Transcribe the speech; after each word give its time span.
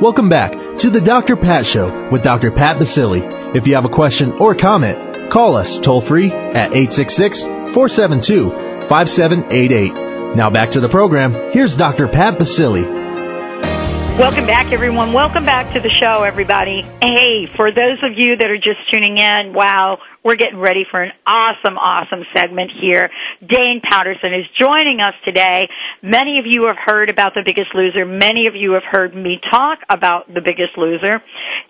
Welcome 0.00 0.28
back 0.28 0.52
to 0.80 0.90
the 0.90 1.00
Dr. 1.00 1.36
Pat 1.36 1.64
Show 1.64 2.10
with 2.10 2.22
Dr. 2.22 2.50
Pat 2.50 2.76
Baccili. 2.76 3.56
If 3.56 3.66
you 3.66 3.76
have 3.76 3.86
a 3.86 3.88
question 3.88 4.32
or 4.32 4.54
comment, 4.54 5.30
call 5.30 5.56
us 5.56 5.80
toll 5.80 6.02
free 6.02 6.30
at 6.30 6.74
866 6.74 7.44
472 7.44 8.50
5788. 8.88 10.36
Now 10.36 10.50
back 10.50 10.72
to 10.72 10.80
the 10.80 10.88
program. 10.90 11.32
Here's 11.50 11.74
Dr. 11.74 12.08
Pat 12.08 12.38
Baccili. 12.38 12.95
Welcome 14.18 14.46
back, 14.46 14.72
everyone. 14.72 15.12
Welcome 15.12 15.44
back 15.44 15.70
to 15.74 15.80
the 15.80 15.90
show, 16.00 16.22
everybody. 16.22 16.80
Hey, 17.02 17.46
for 17.54 17.70
those 17.70 17.98
of 18.02 18.16
you 18.16 18.34
that 18.38 18.46
are 18.46 18.56
just 18.56 18.90
tuning 18.90 19.18
in, 19.18 19.52
wow, 19.52 19.98
we're 20.24 20.36
getting 20.36 20.58
ready 20.58 20.86
for 20.90 21.02
an 21.02 21.12
awesome, 21.26 21.76
awesome 21.76 22.24
segment 22.34 22.70
here. 22.80 23.10
Dane 23.46 23.82
Patterson 23.84 24.32
is 24.32 24.46
joining 24.58 25.02
us 25.02 25.12
today. 25.22 25.68
Many 26.02 26.38
of 26.38 26.46
you 26.46 26.64
have 26.66 26.78
heard 26.82 27.10
about 27.10 27.34
The 27.34 27.42
Biggest 27.44 27.74
Loser. 27.74 28.06
Many 28.06 28.46
of 28.46 28.56
you 28.56 28.72
have 28.72 28.84
heard 28.90 29.14
me 29.14 29.38
talk 29.50 29.80
about 29.90 30.32
The 30.32 30.40
Biggest 30.40 30.78
Loser. 30.78 31.20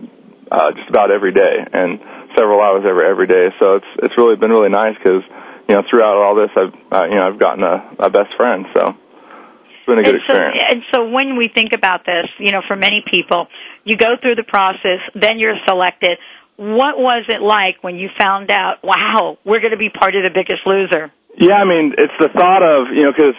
uh, 0.51 0.71
just 0.75 0.89
about 0.89 1.11
every 1.11 1.33
day, 1.33 1.55
and 1.73 1.99
several 2.35 2.61
hours 2.61 2.83
every 2.87 3.07
every 3.07 3.27
day. 3.27 3.49
So 3.59 3.75
it's 3.75 3.91
it's 4.03 4.15
really 4.17 4.35
been 4.35 4.51
really 4.51 4.69
nice 4.69 4.95
because 4.97 5.23
you 5.69 5.75
know, 5.75 5.83
throughout 5.89 6.17
all 6.17 6.35
this, 6.35 6.51
I've 6.55 6.73
uh, 6.91 7.05
you 7.05 7.15
know, 7.15 7.27
I've 7.27 7.39
gotten 7.39 7.63
a, 7.63 8.07
a 8.07 8.09
best 8.09 8.35
friend. 8.35 8.65
So 8.73 8.81
it's 8.91 9.85
been 9.87 9.99
a 9.99 10.03
good 10.03 10.15
and 10.15 10.23
so, 10.27 10.33
experience. 10.33 10.57
And 10.71 10.81
so, 10.93 11.09
when 11.09 11.37
we 11.37 11.47
think 11.47 11.73
about 11.73 12.05
this, 12.05 12.27
you 12.39 12.51
know, 12.51 12.61
for 12.67 12.75
many 12.75 13.03
people, 13.09 13.47
you 13.83 13.95
go 13.97 14.17
through 14.21 14.35
the 14.35 14.43
process, 14.43 14.99
then 15.15 15.39
you're 15.39 15.57
selected 15.67 16.17
what 16.57 16.97
was 16.97 17.25
it 17.27 17.41
like 17.41 17.83
when 17.83 17.95
you 17.95 18.09
found 18.17 18.51
out, 18.51 18.83
wow, 18.83 19.37
we're 19.45 19.59
going 19.59 19.71
to 19.71 19.81
be 19.81 19.89
part 19.89 20.15
of 20.15 20.23
the 20.23 20.33
biggest 20.33 20.65
loser? 20.65 21.11
Yeah, 21.37 21.55
I 21.55 21.65
mean, 21.65 21.93
it's 21.97 22.13
the 22.19 22.29
thought 22.29 22.61
of, 22.61 22.93
you 22.93 23.03
know, 23.03 23.11
because, 23.11 23.37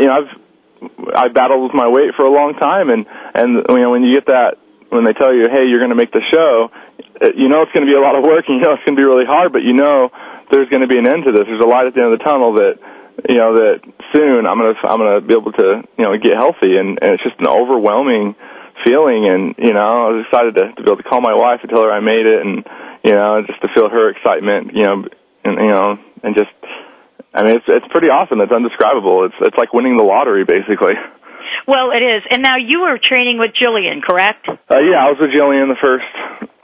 you 0.00 0.06
know, 0.06 0.14
I've, 0.14 0.32
I 1.14 1.28
battled 1.28 1.62
with 1.62 1.74
my 1.74 1.88
weight 1.88 2.14
for 2.16 2.24
a 2.24 2.32
long 2.32 2.54
time 2.54 2.90
and, 2.90 3.06
and, 3.34 3.64
you 3.68 3.82
know, 3.82 3.90
when 3.90 4.02
you 4.02 4.14
get 4.14 4.26
that, 4.26 4.56
when 4.88 5.04
they 5.04 5.12
tell 5.12 5.34
you, 5.34 5.44
hey, 5.50 5.66
you're 5.68 5.80
going 5.80 5.92
to 5.92 5.98
make 5.98 6.12
the 6.12 6.22
show, 6.32 6.70
you 7.34 7.48
know 7.48 7.62
it's 7.62 7.72
going 7.72 7.84
to 7.84 7.90
be 7.90 7.96
a 7.96 8.00
lot 8.00 8.16
of 8.16 8.24
work 8.24 8.44
and 8.48 8.56
you 8.60 8.64
know 8.64 8.76
it's 8.76 8.84
going 8.84 8.96
to 8.96 9.00
be 9.00 9.06
really 9.06 9.26
hard, 9.26 9.52
but 9.52 9.62
you 9.62 9.72
know 9.72 10.10
there's 10.50 10.68
going 10.68 10.82
to 10.82 10.90
be 10.90 10.98
an 10.98 11.08
end 11.08 11.24
to 11.24 11.32
this. 11.32 11.46
There's 11.46 11.62
a 11.62 11.66
light 11.66 11.86
at 11.86 11.94
the 11.94 12.02
end 12.02 12.12
of 12.12 12.18
the 12.18 12.24
tunnel 12.24 12.54
that, 12.54 12.78
you 13.28 13.34
know, 13.34 13.56
that 13.56 13.82
soon 14.14 14.46
I'm 14.46 14.58
going 14.58 14.74
to, 14.74 14.78
I'm 14.86 15.02
to 15.02 15.26
be 15.26 15.34
able 15.34 15.52
to, 15.52 15.82
you 15.98 16.04
know, 16.04 16.14
get 16.18 16.38
healthy 16.38 16.78
and, 16.78 16.98
and 17.02 17.18
it's 17.18 17.24
just 17.24 17.40
an 17.40 17.50
overwhelming, 17.50 18.36
feeling 18.86 19.26
and 19.26 19.58
you 19.58 19.74
know 19.74 19.82
I 19.82 20.06
was 20.14 20.24
excited 20.30 20.54
to, 20.54 20.64
to 20.70 20.80
be 20.80 20.86
able 20.86 21.02
to 21.02 21.08
call 21.08 21.18
my 21.20 21.34
wife 21.34 21.66
and 21.66 21.70
tell 21.70 21.82
her 21.82 21.90
I 21.90 21.98
made 21.98 22.22
it 22.22 22.38
and 22.46 22.62
you 23.02 23.14
know 23.18 23.42
just 23.42 23.58
to 23.62 23.68
feel 23.74 23.90
her 23.90 24.14
excitement 24.14 24.70
you 24.78 24.86
know 24.86 25.02
and 25.42 25.54
you 25.58 25.72
know 25.74 25.98
and 26.22 26.38
just 26.38 26.54
I 27.34 27.42
mean 27.42 27.58
it's 27.58 27.66
it's 27.66 27.90
pretty 27.90 28.06
awesome. 28.06 28.40
It's 28.40 28.54
undescribable. 28.54 29.26
It's 29.26 29.34
it's 29.42 29.58
like 29.58 29.74
winning 29.74 29.98
the 29.98 30.06
lottery 30.06 30.46
basically. 30.46 30.94
Well 31.66 31.90
it 31.90 32.02
is. 32.06 32.22
And 32.30 32.42
now 32.42 32.56
you 32.56 32.86
were 32.86 32.98
training 33.02 33.42
with 33.42 33.50
Jillian 33.58 34.02
correct? 34.02 34.46
Uh 34.46 34.78
yeah 34.78 35.02
I 35.02 35.10
was 35.10 35.18
with 35.18 35.34
Jillian 35.34 35.66
the 35.66 35.80
first 35.82 36.06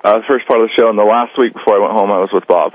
uh 0.06 0.22
the 0.22 0.26
first 0.30 0.46
part 0.46 0.62
of 0.62 0.70
the 0.70 0.74
show. 0.78 0.88
And 0.88 0.98
the 0.98 1.02
last 1.02 1.34
week 1.34 1.54
before 1.58 1.74
I 1.76 1.82
went 1.82 1.98
home 1.98 2.14
I 2.14 2.22
was 2.22 2.30
with 2.30 2.46
Bob 2.46 2.72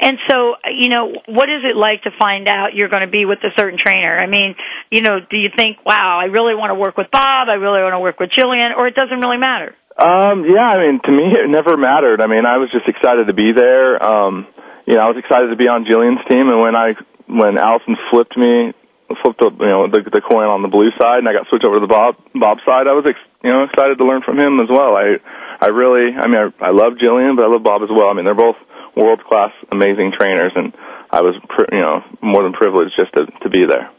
and 0.00 0.18
so, 0.28 0.54
you 0.70 0.88
know, 0.88 1.12
what 1.26 1.48
is 1.48 1.62
it 1.64 1.76
like 1.76 2.02
to 2.02 2.10
find 2.18 2.48
out 2.48 2.74
you're 2.74 2.88
going 2.88 3.02
to 3.02 3.10
be 3.10 3.24
with 3.24 3.38
a 3.44 3.50
certain 3.56 3.78
trainer? 3.78 4.18
I 4.18 4.26
mean, 4.26 4.54
you 4.90 5.02
know, 5.02 5.20
do 5.20 5.38
you 5.38 5.48
think, 5.54 5.84
wow, 5.84 6.18
I 6.20 6.26
really 6.26 6.54
want 6.54 6.70
to 6.70 6.74
work 6.74 6.96
with 6.96 7.10
Bob, 7.10 7.48
I 7.48 7.54
really 7.54 7.82
want 7.82 7.94
to 7.94 8.00
work 8.00 8.20
with 8.20 8.30
Jillian, 8.30 8.76
or 8.76 8.86
it 8.86 8.94
doesn't 8.94 9.20
really 9.20 9.38
matter? 9.38 9.74
Um, 9.96 10.48
yeah, 10.48 10.72
I 10.72 10.78
mean, 10.78 11.00
to 11.04 11.12
me, 11.12 11.36
it 11.36 11.50
never 11.50 11.76
mattered. 11.76 12.22
I 12.22 12.26
mean, 12.26 12.46
I 12.46 12.56
was 12.56 12.70
just 12.72 12.88
excited 12.88 13.26
to 13.26 13.34
be 13.34 13.52
there. 13.52 14.02
Um, 14.02 14.46
you 14.86 14.96
know, 14.96 15.02
I 15.04 15.08
was 15.12 15.18
excited 15.18 15.48
to 15.48 15.56
be 15.56 15.68
on 15.68 15.84
Jillian's 15.84 16.24
team, 16.28 16.48
and 16.48 16.60
when 16.60 16.74
I, 16.74 16.96
when 17.28 17.58
Alison 17.58 17.96
flipped 18.10 18.36
me, 18.36 18.72
flipped 19.20 19.44
the, 19.44 19.52
you 19.52 19.68
know, 19.68 19.92
the, 19.92 20.00
the 20.08 20.24
coin 20.24 20.48
on 20.48 20.64
the 20.64 20.72
blue 20.72 20.88
side, 20.96 21.20
and 21.20 21.28
I 21.28 21.36
got 21.36 21.44
switched 21.52 21.68
over 21.68 21.76
to 21.76 21.84
the 21.84 21.92
Bob, 21.92 22.16
Bob 22.32 22.64
side, 22.64 22.88
I 22.88 22.96
was, 22.96 23.04
ex- 23.04 23.20
you 23.44 23.52
know, 23.52 23.68
excited 23.68 24.00
to 24.00 24.04
learn 24.08 24.24
from 24.24 24.40
him 24.40 24.56
as 24.64 24.72
well. 24.72 24.96
I, 24.96 25.20
I 25.60 25.68
really, 25.68 26.16
I 26.16 26.24
mean, 26.26 26.40
I, 26.40 26.48
I 26.66 26.72
love 26.72 26.96
Jillian, 26.96 27.36
but 27.36 27.44
I 27.44 27.52
love 27.52 27.62
Bob 27.62 27.84
as 27.84 27.92
well. 27.92 28.08
I 28.08 28.14
mean, 28.16 28.24
they're 28.24 28.38
both, 28.38 28.56
world 28.96 29.22
class, 29.24 29.50
amazing 29.70 30.12
trainers, 30.18 30.52
and 30.54 30.74
I 31.10 31.22
was, 31.22 31.34
you 31.72 31.80
know, 31.80 32.02
more 32.20 32.42
than 32.42 32.52
privileged 32.52 32.92
just 32.96 33.12
to 33.14 33.26
to 33.42 33.50
be 33.50 33.66
there. 33.68 33.90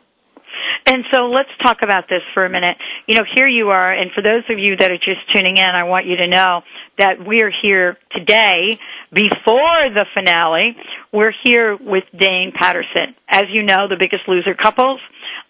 And 0.86 1.04
so 1.14 1.28
let's 1.28 1.50
talk 1.62 1.82
about 1.82 2.06
this 2.10 2.22
for 2.34 2.46
a 2.46 2.50
minute. 2.50 2.78
You 3.08 3.16
know, 3.16 3.24
here 3.36 3.48
you 3.48 3.70
are, 3.70 3.92
and 3.92 4.12
for 4.12 4.22
those 4.22 4.44
of 4.50 4.60
you 4.60 4.76
that 4.78 4.92
are 4.92 4.98
just 4.98 5.22
tuning 5.34 5.58
in, 5.58 5.70
I 5.70 5.84
want 5.84 6.06
you 6.06 6.18
to 6.18 6.28
know 6.28 6.62
that 6.98 7.26
we're 7.26 7.52
here 7.62 7.98
today 8.12 8.80
before 9.12 9.90
the 9.94 10.06
finale. 10.14 10.76
We're 11.12 11.34
here 11.44 11.76
with 11.76 12.04
Dane 12.16 12.52
Patterson. 12.54 13.16
As 13.28 13.46
you 13.50 13.64
know, 13.64 13.88
the 13.88 13.98
biggest 13.98 14.28
loser 14.28 14.54
couples. 14.54 15.00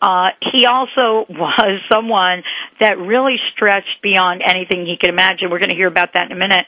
Uh, 0.03 0.27
he 0.51 0.65
also 0.65 1.25
was 1.29 1.79
someone 1.89 2.43
that 2.81 2.99
really 2.99 3.37
stretched 3.55 4.01
beyond 4.03 4.41
anything 4.45 4.85
he 4.85 4.97
could 4.99 5.09
imagine. 5.09 5.49
We're 5.49 5.59
going 5.59 5.69
to 5.69 5.75
hear 5.75 5.87
about 5.87 6.13
that 6.13 6.25
in 6.25 6.33
a 6.33 6.39
minute. 6.39 6.65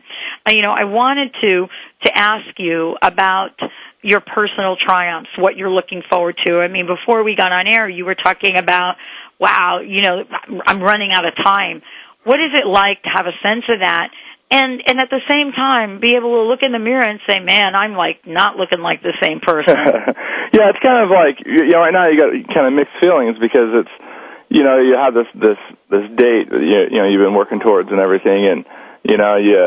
Uh, 0.47 0.51
you 0.51 0.61
know, 0.61 0.71
I 0.71 0.85
wanted 0.85 1.35
to 1.41 1.67
to 2.05 2.17
ask 2.17 2.45
you 2.57 2.95
about 3.01 3.59
your 4.01 4.21
personal 4.21 4.77
triumphs, 4.77 5.31
what 5.37 5.57
you're 5.57 5.71
looking 5.71 6.03
forward 6.09 6.35
to. 6.45 6.61
I 6.61 6.67
mean, 6.67 6.85
before 6.87 7.23
we 7.23 7.35
got 7.35 7.51
on 7.51 7.67
air, 7.67 7.89
you 7.89 8.05
were 8.05 8.15
talking 8.15 8.55
about, 8.55 8.95
wow, 9.39 9.79
you 9.79 10.01
know, 10.01 10.23
I'm 10.67 10.79
running 10.81 11.11
out 11.11 11.25
of 11.25 11.33
time. 11.35 11.81
What 12.23 12.39
is 12.39 12.51
it 12.53 12.67
like 12.67 13.01
to 13.03 13.09
have 13.09 13.25
a 13.25 13.33
sense 13.41 13.65
of 13.67 13.79
that? 13.81 14.09
And 14.55 14.79
and 14.87 15.03
at 15.03 15.11
the 15.11 15.19
same 15.27 15.51
time, 15.51 15.99
be 15.99 16.15
able 16.15 16.31
to 16.39 16.47
look 16.47 16.63
in 16.63 16.71
the 16.71 16.79
mirror 16.79 17.03
and 17.03 17.19
say, 17.27 17.43
"Man, 17.43 17.75
I'm 17.75 17.91
like 17.91 18.23
not 18.23 18.55
looking 18.55 18.79
like 18.79 19.03
the 19.03 19.11
same 19.19 19.43
person." 19.43 19.75
yeah, 20.55 20.71
it's 20.71 20.79
kind 20.79 21.03
of 21.03 21.11
like 21.11 21.43
you 21.43 21.75
know, 21.75 21.83
right 21.83 21.91
now 21.91 22.07
you 22.07 22.15
got 22.15 22.31
kind 22.55 22.63
of 22.63 22.71
mixed 22.71 22.95
feelings 23.03 23.35
because 23.35 23.83
it's 23.83 23.95
you 24.47 24.63
know 24.63 24.79
you 24.79 24.95
have 24.95 25.11
this 25.11 25.27
this 25.35 25.59
this 25.91 26.07
date 26.15 26.47
that 26.47 26.63
you, 26.63 26.87
you 26.87 26.99
know 27.03 27.07
you've 27.11 27.19
been 27.19 27.35
working 27.35 27.59
towards 27.59 27.91
and 27.91 27.99
everything, 27.99 28.47
and 28.47 28.63
you 29.03 29.19
know 29.19 29.35
you 29.35 29.59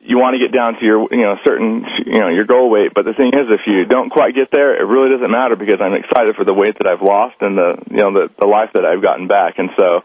you 0.00 0.16
want 0.16 0.32
to 0.32 0.40
get 0.40 0.48
down 0.48 0.80
to 0.80 0.82
your 0.86 1.04
you 1.12 1.20
know 1.20 1.36
certain 1.44 1.84
you 2.08 2.16
know 2.16 2.32
your 2.32 2.48
goal 2.48 2.70
weight 2.70 2.94
but 2.94 3.04
the 3.04 3.12
thing 3.12 3.36
is 3.36 3.52
if 3.52 3.66
you 3.66 3.84
don't 3.84 4.08
quite 4.08 4.32
get 4.32 4.48
there 4.54 4.78
it 4.78 4.86
really 4.86 5.10
doesn't 5.10 5.30
matter 5.34 5.56
because 5.56 5.82
I'm 5.82 5.98
excited 5.98 6.38
for 6.38 6.46
the 6.46 6.54
weight 6.54 6.78
that 6.78 6.86
I've 6.86 7.02
lost 7.02 7.36
and 7.42 7.58
the 7.58 7.74
you 7.90 8.00
know 8.06 8.14
the 8.14 8.30
the 8.38 8.46
life 8.46 8.70
that 8.78 8.86
I've 8.86 9.02
gotten 9.02 9.26
back 9.26 9.58
and 9.58 9.68
so 9.74 10.00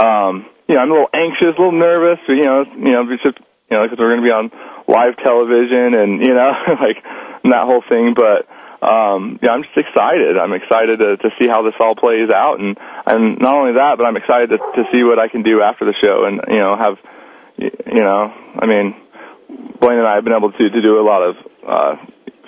um, 0.00 0.46
you 0.74 0.82
know, 0.82 0.82
I'm 0.82 0.90
a 0.90 0.94
little 0.98 1.14
anxious, 1.14 1.54
a 1.54 1.60
little 1.62 1.78
nervous, 1.78 2.18
you 2.26 2.42
know, 2.42 2.66
you 2.66 2.90
know, 2.90 3.06
just, 3.14 3.38
you 3.70 3.74
know, 3.78 3.86
because 3.86 3.94
we're 3.94 4.10
going 4.10 4.26
to 4.26 4.26
be 4.26 4.34
on 4.34 4.50
live 4.90 5.14
television 5.22 5.94
and, 5.94 6.18
you 6.18 6.34
know, 6.34 6.50
like 6.82 6.98
that 7.46 7.62
whole 7.62 7.86
thing. 7.86 8.18
But, 8.18 8.50
um, 8.82 9.38
yeah, 9.38 9.54
I'm 9.54 9.62
just 9.62 9.78
excited. 9.78 10.34
I'm 10.34 10.50
excited 10.50 10.98
to, 10.98 11.14
to 11.22 11.28
see 11.38 11.46
how 11.46 11.62
this 11.62 11.78
all 11.78 11.94
plays 11.94 12.26
out. 12.34 12.58
And, 12.58 12.74
and 13.06 13.38
not 13.38 13.54
only 13.54 13.78
that, 13.78 14.02
but 14.02 14.10
I'm 14.10 14.18
excited 14.18 14.50
to, 14.50 14.58
to 14.58 14.82
see 14.90 15.06
what 15.06 15.22
I 15.22 15.30
can 15.30 15.46
do 15.46 15.62
after 15.62 15.86
the 15.86 15.94
show 16.02 16.26
and, 16.26 16.42
you 16.50 16.58
know, 16.58 16.74
have, 16.74 16.98
you 17.54 18.02
know, 18.02 18.34
I 18.58 18.66
mean, 18.66 18.98
Blaine 19.78 20.02
and 20.02 20.10
I 20.10 20.18
have 20.18 20.26
been 20.26 20.34
able 20.34 20.50
to, 20.50 20.64
to 20.74 20.80
do 20.82 20.98
a 20.98 21.06
lot 21.06 21.22
of, 21.22 21.34
uh, 21.62 21.94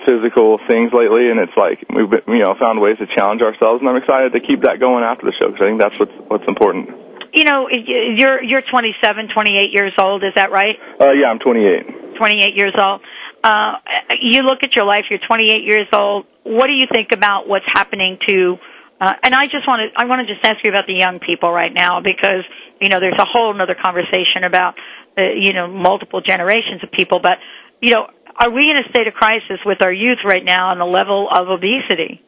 physical 0.03 0.59
things 0.71 0.95
lately, 0.95 1.31
and 1.35 1.43
it's 1.43 1.57
like 1.59 1.83
we've 1.91 2.07
been, 2.07 2.23
you 2.31 2.39
know 2.39 2.55
found 2.55 2.79
ways 2.79 2.95
to 3.03 3.11
challenge 3.11 3.43
ourselves, 3.43 3.83
and 3.83 3.91
I'm 3.91 3.99
excited 3.99 4.39
to 4.39 4.41
keep 4.41 4.63
that 4.63 4.79
going 4.79 5.03
after 5.03 5.27
the 5.27 5.35
show 5.35 5.51
because 5.51 5.59
I 5.59 5.67
think 5.67 5.83
that's 5.83 5.99
what's 5.99 6.15
what's 6.31 6.47
important. 6.47 7.06
You 7.37 7.45
know, 7.45 7.69
you're 7.69 8.43
you're 8.43 8.63
27, 8.63 9.29
28 9.29 9.71
years 9.71 9.93
old. 9.99 10.25
Is 10.25 10.33
that 10.37 10.51
right? 10.51 10.77
Uh, 10.99 11.13
yeah, 11.13 11.27
I'm 11.29 11.39
28. 11.39 12.17
28 12.17 12.57
years 12.57 12.73
old. 12.81 13.03
Uh, 13.45 13.75
you 14.23 14.41
look 14.41 14.61
at 14.63 14.75
your 14.75 14.87
life. 14.87 15.05
You're 15.11 15.21
28 15.21 15.63
years 15.63 15.87
old. 15.93 16.25
What 16.45 16.67
do 16.67 16.73
you 16.73 16.87
think 16.91 17.13
about 17.13 17.47
what's 17.47 17.67
happening 17.71 18.17
to? 18.27 18.57
Uh, 18.99 19.13
and 19.23 19.35
I 19.35 19.45
just 19.45 19.69
want 19.69 19.83
to 19.85 20.01
I 20.01 20.07
want 20.07 20.27
to 20.27 20.35
just 20.35 20.43
ask 20.47 20.65
you 20.65 20.71
about 20.71 20.87
the 20.87 20.95
young 20.95 21.21
people 21.21 21.53
right 21.53 21.73
now 21.73 22.01
because 22.01 22.43
you 22.81 22.89
know 22.89 23.01
there's 23.01 23.21
a 23.21 23.27
whole 23.27 23.53
other 23.61 23.77
conversation 23.77 24.45
about 24.45 24.75
uh, 25.19 25.23
you 25.37 25.53
know 25.53 25.69
multiple 25.69 26.23
generations 26.23 26.83
of 26.83 26.91
people, 26.91 27.21
but 27.21 27.37
you 27.83 27.91
know 27.91 28.07
are 28.39 28.51
we 28.51 28.71
in 28.71 28.79
a 28.79 28.89
state 28.89 29.09
of 29.09 29.13
crisis 29.13 29.61
with 29.67 29.83
our 29.83 29.93
youth 29.93 30.25
right 30.25 30.45
now 30.45 30.71
on 30.71 30.79
the 30.79 30.87
level 30.87 31.29
of 31.31 31.49
obesity? 31.49 32.23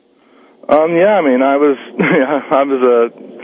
Um, 0.69 0.93
yeah, 0.97 1.17
I 1.17 1.23
mean, 1.25 1.41
I 1.41 1.57
was, 1.57 1.77
yeah, 1.97 2.45
I 2.53 2.63
was 2.65 2.81
a, 2.85 3.38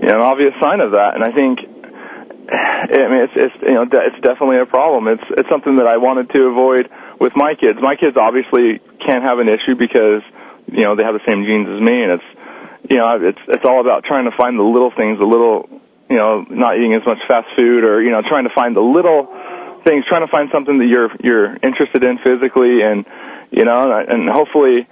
you 0.00 0.08
know, 0.08 0.20
an 0.20 0.26
obvious 0.26 0.54
sign 0.62 0.80
of 0.80 0.92
that, 0.92 1.16
and 1.16 1.24
I 1.24 1.32
think, 1.32 1.60
I 2.46 3.08
mean, 3.10 3.22
it's, 3.26 3.36
it's, 3.36 3.56
you 3.62 3.74
know, 3.74 3.84
it's 3.90 4.20
definitely 4.22 4.60
a 4.62 4.66
problem. 4.66 5.08
It's, 5.08 5.26
it's 5.36 5.48
something 5.48 5.76
that 5.82 5.88
I 5.88 5.98
wanted 5.98 6.30
to 6.30 6.40
avoid 6.46 6.86
with 7.18 7.32
my 7.34 7.54
kids. 7.58 7.78
My 7.82 7.96
kids 7.96 8.14
obviously 8.14 8.78
can't 9.02 9.24
have 9.24 9.42
an 9.42 9.48
issue 9.48 9.74
because, 9.74 10.22
you 10.70 10.84
know, 10.86 10.94
they 10.94 11.02
have 11.02 11.18
the 11.18 11.26
same 11.26 11.42
genes 11.42 11.66
as 11.66 11.80
me, 11.82 11.96
and 12.06 12.20
it's, 12.20 12.28
you 12.86 12.98
know, 12.98 13.18
it's, 13.18 13.42
it's 13.48 13.66
all 13.66 13.80
about 13.80 14.04
trying 14.04 14.30
to 14.30 14.34
find 14.36 14.58
the 14.58 14.62
little 14.62 14.94
things, 14.94 15.18
the 15.18 15.26
little, 15.26 15.66
you 16.08 16.16
know, 16.16 16.46
not 16.46 16.78
eating 16.78 16.94
as 16.94 17.02
much 17.02 17.18
fast 17.26 17.50
food, 17.56 17.82
or 17.82 17.98
you 18.02 18.10
know, 18.14 18.22
trying 18.22 18.46
to 18.46 18.54
find 18.54 18.76
the 18.76 18.84
little 18.84 19.26
things, 19.82 20.06
trying 20.06 20.22
to 20.22 20.30
find 20.30 20.50
something 20.54 20.78
that 20.78 20.86
you're 20.86 21.10
you're 21.18 21.50
interested 21.66 22.02
in 22.06 22.18
physically, 22.22 22.82
and 22.82 23.02
you 23.50 23.64
know, 23.66 23.82
and, 23.82 24.06
and 24.06 24.22
hopefully, 24.30 24.86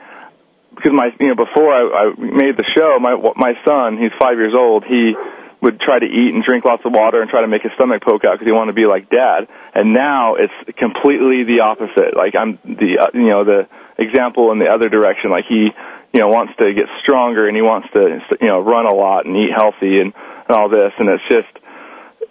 because 0.75 0.93
my 0.93 1.11
you 1.21 1.29
know 1.29 1.39
before 1.39 1.73
I, 1.73 1.83
I 1.83 2.05
made 2.19 2.57
the 2.57 2.67
show, 2.75 2.99
my 2.99 3.17
my 3.37 3.55
son, 3.65 3.99
he's 3.99 4.13
five 4.19 4.37
years 4.37 4.55
old, 4.57 4.85
he 4.85 5.15
would 5.63 5.81
try 5.81 5.99
to 5.99 6.05
eat 6.05 6.35
and 6.35 6.45
drink 6.45 6.65
lots 6.65 6.85
of 6.85 6.93
water 6.93 7.23
and 7.23 7.31
try 7.31 7.41
to 7.41 7.49
make 7.49 7.63
his 7.63 7.73
stomach 7.75 8.05
poke 8.05 8.25
out 8.25 8.37
because 8.37 8.45
he 8.45 8.53
wanted 8.53 8.77
to 8.77 8.79
be 8.79 8.85
like 8.85 9.09
dad. 9.09 9.49
And 9.75 9.95
now 9.95 10.37
it's 10.37 10.53
completely 10.77 11.49
the 11.49 11.65
opposite. 11.65 12.13
Like 12.13 12.37
I'm 12.37 12.59
the 12.65 13.01
uh, 13.01 13.11
you 13.15 13.33
know 13.33 13.45
the 13.45 13.67
example 13.97 14.53
in 14.53 14.59
the 14.59 14.69
other 14.69 14.89
direction. 14.89 15.31
Like 15.31 15.49
he 15.49 15.73
you 16.13 16.21
know 16.21 16.29
wants 16.29 16.53
to 16.61 16.69
get 16.75 16.87
stronger 17.01 17.49
and 17.49 17.57
he 17.57 17.63
wants 17.63 17.89
to 17.97 18.21
you 18.41 18.49
know 18.49 18.61
run 18.61 18.87
a 18.87 18.95
lot 18.95 19.25
and 19.25 19.35
eat 19.37 19.51
healthy 19.57 20.05
and, 20.05 20.13
and 20.13 20.53
all 20.53 20.69
this. 20.69 20.93
And 20.99 21.09
it's 21.09 21.29
just 21.33 21.51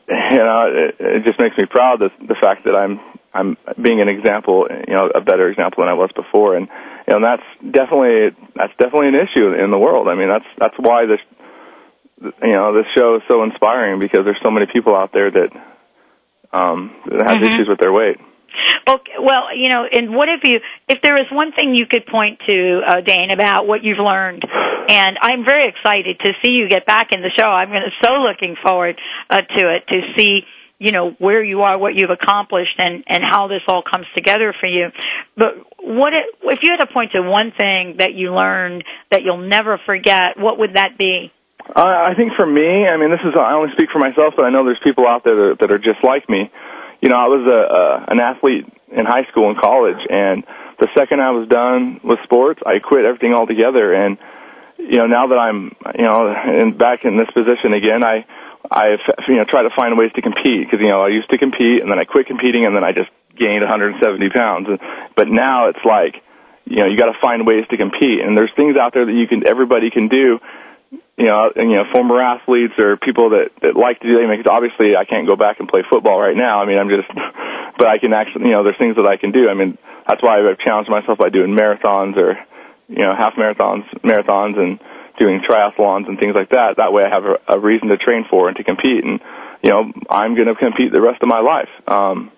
you 0.08 0.44
know, 0.44 0.64
it, 0.68 0.96
it 1.00 1.24
just 1.26 1.40
makes 1.40 1.58
me 1.58 1.66
proud 1.66 2.00
the 2.00 2.10
the 2.20 2.36
fact 2.36 2.66
that 2.66 2.76
I'm 2.76 3.00
I'm 3.34 3.58
being 3.82 4.02
an 4.02 4.10
example, 4.10 4.68
you 4.70 4.94
know, 4.94 5.10
a 5.14 5.22
better 5.22 5.50
example 5.50 5.82
than 5.82 5.90
I 5.90 5.94
was 5.94 6.12
before, 6.16 6.56
and 6.56 6.68
and 7.08 7.24
that's 7.24 7.44
definitely 7.62 8.36
that's 8.56 8.74
definitely 8.78 9.10
an 9.10 9.16
issue 9.16 9.54
in 9.54 9.72
the 9.72 9.80
world. 9.80 10.08
I 10.08 10.16
mean, 10.16 10.30
that's 10.30 10.48
that's 10.58 10.76
why 10.78 11.06
this 11.06 11.20
you 12.22 12.54
know 12.54 12.74
this 12.74 12.88
show 12.98 13.18
is 13.18 13.24
so 13.28 13.44
inspiring 13.44 14.00
because 14.00 14.22
there's 14.24 14.40
so 14.44 14.52
many 14.52 14.66
people 14.72 14.96
out 14.96 15.12
there 15.14 15.32
that 15.32 15.50
um 16.54 16.96
that 17.08 17.22
have 17.28 17.38
mm-hmm. 17.42 17.46
issues 17.46 17.68
with 17.68 17.80
their 17.80 17.92
weight. 17.92 18.18
Okay, 18.88 19.14
well, 19.20 19.56
you 19.56 19.70
know, 19.70 19.86
and 19.92 20.14
what 20.14 20.30
if 20.30 20.44
you, 20.44 20.60
if 20.88 21.02
there 21.02 21.18
is 21.18 21.26
one 21.32 21.54
thing 21.54 21.74
you 21.74 21.86
could 21.88 22.06
point 22.06 22.40
to, 22.48 22.82
uh, 22.86 23.02
Dane, 23.02 23.32
about 23.32 23.66
what 23.66 23.84
you've 23.84 23.98
learned, 23.98 24.44
and 24.90 25.18
I'm 25.22 25.46
very 25.46 25.68
excited 25.68 26.20
to 26.20 26.34
see 26.44 26.52
you 26.52 26.68
get 26.70 26.86
back 26.86 27.12
in 27.12 27.22
the 27.22 27.32
show. 27.36 27.48
I'm 27.48 27.70
going 27.70 27.82
to 27.82 28.06
so 28.06 28.14
looking 28.14 28.56
forward 28.62 29.00
uh, 29.30 29.42
to 29.42 29.76
it 29.76 29.88
to 29.88 30.02
see, 30.16 30.42
you 30.84 30.92
know, 30.92 31.12
where 31.20 31.44
you 31.44 31.62
are, 31.62 31.80
what 31.80 31.96
you've 31.96 32.10
accomplished, 32.10 32.78
and 32.78 33.04
and 33.08 33.24
how 33.24 33.48
this 33.48 33.62
all 33.68 33.82
comes 33.82 34.06
together 34.14 34.54
for 34.60 34.68
you. 34.68 34.90
But 35.38 35.56
what 35.80 36.14
if, 36.14 36.26
if 36.44 36.60
you 36.62 36.72
had 36.72 36.86
to 36.86 36.92
point 36.92 37.12
to 37.14 37.22
one 37.22 37.52
thing 37.58 37.96
that 38.00 38.14
you 38.14 38.34
learned 38.34 38.84
that 39.12 39.24
you'll 39.24 39.48
never 39.48 39.80
forget? 39.86 40.38
What 40.38 40.60
would 40.60 40.76
that 40.76 40.98
be? 40.98 41.32
Uh, 41.64 41.80
I 41.82 42.14
think 42.18 42.34
for 42.36 42.46
me, 42.46 42.86
I 42.86 42.98
mean, 42.98 43.10
this 43.10 43.24
is 43.24 43.34
I 43.40 43.56
only 43.56 43.72
speak 43.72 43.90
for 43.92 44.00
myself, 44.00 44.34
but 44.36 44.44
I 44.44 44.50
know 44.50 44.66
there's 44.66 44.84
people 44.84 45.08
out 45.08 45.24
there 45.24 45.50
that, 45.50 45.60
that 45.62 45.72
are 45.72 45.80
just 45.80 46.04
like 46.04 46.28
me 46.28 46.52
you 47.04 47.10
know, 47.10 47.20
I 47.20 47.28
was 47.28 47.44
a, 47.44 47.62
a 47.68 47.84
an 48.16 48.20
athlete 48.24 48.64
in 48.88 49.04
high 49.04 49.28
school 49.28 49.52
and 49.52 49.60
college, 49.60 50.00
and 50.08 50.48
the 50.80 50.88
second 50.96 51.20
I 51.20 51.36
was 51.36 51.52
done 51.52 52.00
with 52.00 52.18
sports, 52.24 52.64
I 52.66 52.80
quit 52.80 53.04
everything 53.04 53.36
altogether. 53.36 53.92
And 53.92 54.18
you 54.80 55.04
know, 55.04 55.08
now 55.08 55.28
that 55.28 55.36
I'm, 55.36 55.76
you 56.00 56.08
know, 56.08 56.32
in, 56.32 56.78
back 56.80 57.04
in 57.04 57.20
this 57.20 57.28
position 57.36 57.76
again, 57.76 58.08
I, 58.08 58.24
I, 58.72 58.98
you 59.28 59.36
know, 59.36 59.46
tried 59.46 59.64
to 59.64 59.76
find 59.76 59.98
ways 59.98 60.12
to 60.16 60.22
compete 60.22 60.64
because 60.64 60.80
you 60.80 60.90
know 60.90 61.04
I 61.04 61.10
used 61.10 61.30
to 61.32 61.38
compete, 61.38 61.82
and 61.82 61.92
then 61.92 62.00
I 62.00 62.06
quit 62.06 62.28
competing, 62.28 62.66
and 62.66 62.76
then 62.76 62.84
I 62.84 62.92
just 62.92 63.10
gained 63.36 63.62
170 63.62 64.00
pounds. 64.30 64.68
But 65.16 65.28
now 65.28 65.70
it's 65.70 65.84
like, 65.84 66.22
you 66.66 66.78
know, 66.78 66.88
you 66.88 66.98
got 66.98 67.12
to 67.12 67.20
find 67.20 67.46
ways 67.46 67.66
to 67.72 67.78
compete, 67.78 68.22
and 68.22 68.38
there's 68.38 68.54
things 68.56 68.76
out 68.78 68.94
there 68.94 69.06
that 69.06 69.14
you 69.14 69.28
can, 69.28 69.48
everybody 69.48 69.90
can 69.90 70.08
do 70.08 70.40
you 71.18 71.26
know, 71.26 71.52
and, 71.56 71.70
you 71.70 71.78
know, 71.78 71.86
former 71.92 72.22
athletes 72.22 72.74
or 72.78 72.98
people 72.98 73.32
that 73.32 73.54
that 73.62 73.76
like 73.76 74.00
to 74.02 74.08
do. 74.08 74.18
I 74.18 74.26
mean, 74.26 74.44
obviously, 74.50 74.96
I 74.98 75.06
can't 75.06 75.28
go 75.28 75.36
back 75.36 75.60
and 75.60 75.70
play 75.70 75.84
football 75.90 76.20
right 76.20 76.36
now. 76.36 76.62
I 76.62 76.66
mean, 76.66 76.78
I'm 76.78 76.90
just, 76.90 77.08
but 77.78 77.88
I 77.88 77.98
can 78.00 78.14
actually, 78.14 78.50
you 78.50 78.54
know, 78.54 78.64
there's 78.64 78.78
things 78.78 78.96
that 78.98 79.06
I 79.06 79.18
can 79.18 79.32
do. 79.32 79.50
I 79.50 79.54
mean, 79.54 79.78
that's 80.08 80.22
why 80.22 80.42
I've 80.42 80.60
challenged 80.60 80.90
myself 80.90 81.18
by 81.18 81.30
doing 81.30 81.54
marathons 81.54 82.18
or, 82.18 82.38
you 82.90 83.04
know, 83.06 83.14
half 83.14 83.36
marathons, 83.36 83.86
marathons, 84.02 84.58
and 84.58 84.80
doing 85.20 85.42
triathlons 85.42 86.08
and 86.08 86.20
things 86.20 86.34
like 86.36 86.50
that. 86.50 86.78
That 86.78 86.94
way, 86.94 87.04
I 87.06 87.10
have 87.10 87.26
a, 87.26 87.58
a 87.58 87.60
reason 87.60 87.90
to 87.90 87.98
train 87.98 88.26
for 88.30 88.48
and 88.48 88.58
to 88.58 88.64
compete. 88.64 89.04
And 89.04 89.20
you 89.64 89.72
know, 89.72 89.92
I'm 90.10 90.36
going 90.36 90.48
to 90.48 90.56
compete 90.56 90.92
the 90.92 91.02
rest 91.02 91.22
of 91.22 91.30
my 91.30 91.40
life. 91.40 91.72
Um, 91.88 92.32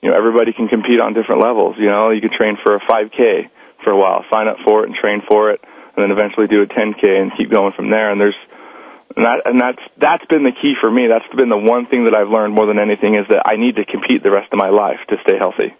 you 0.00 0.10
know, 0.10 0.16
everybody 0.16 0.52
can 0.52 0.68
compete 0.68 1.00
on 1.00 1.14
different 1.14 1.42
levels. 1.42 1.76
You 1.78 1.88
know, 1.88 2.10
you 2.10 2.20
can 2.20 2.30
train 2.30 2.56
for 2.62 2.76
a 2.76 2.80
5K 2.80 3.50
for 3.82 3.90
a 3.90 3.98
while, 3.98 4.24
sign 4.32 4.48
up 4.48 4.56
for 4.64 4.84
it, 4.84 4.88
and 4.88 4.96
train 4.96 5.20
for 5.28 5.50
it 5.50 5.60
and 5.96 6.02
then 6.02 6.10
eventually 6.10 6.46
do 6.46 6.62
a 6.62 6.66
10k 6.66 7.06
and 7.06 7.32
keep 7.36 7.50
going 7.50 7.72
from 7.74 7.90
there. 7.90 8.10
And 8.10 8.20
there's 8.20 8.36
and 9.16 9.24
that 9.24 9.46
and 9.46 9.60
that's 9.60 9.82
that's 9.96 10.26
been 10.26 10.42
the 10.42 10.54
key 10.54 10.74
for 10.80 10.90
me. 10.90 11.06
That's 11.06 11.26
been 11.36 11.48
the 11.48 11.60
one 11.60 11.86
thing 11.86 12.06
that 12.06 12.16
I've 12.16 12.28
learned 12.28 12.54
more 12.54 12.66
than 12.66 12.78
anything 12.78 13.14
is 13.14 13.26
that 13.30 13.46
I 13.46 13.56
need 13.56 13.76
to 13.76 13.84
compete 13.84 14.22
the 14.22 14.30
rest 14.30 14.52
of 14.52 14.58
my 14.58 14.70
life 14.70 14.98
to 15.08 15.16
stay 15.22 15.38
healthy. 15.38 15.70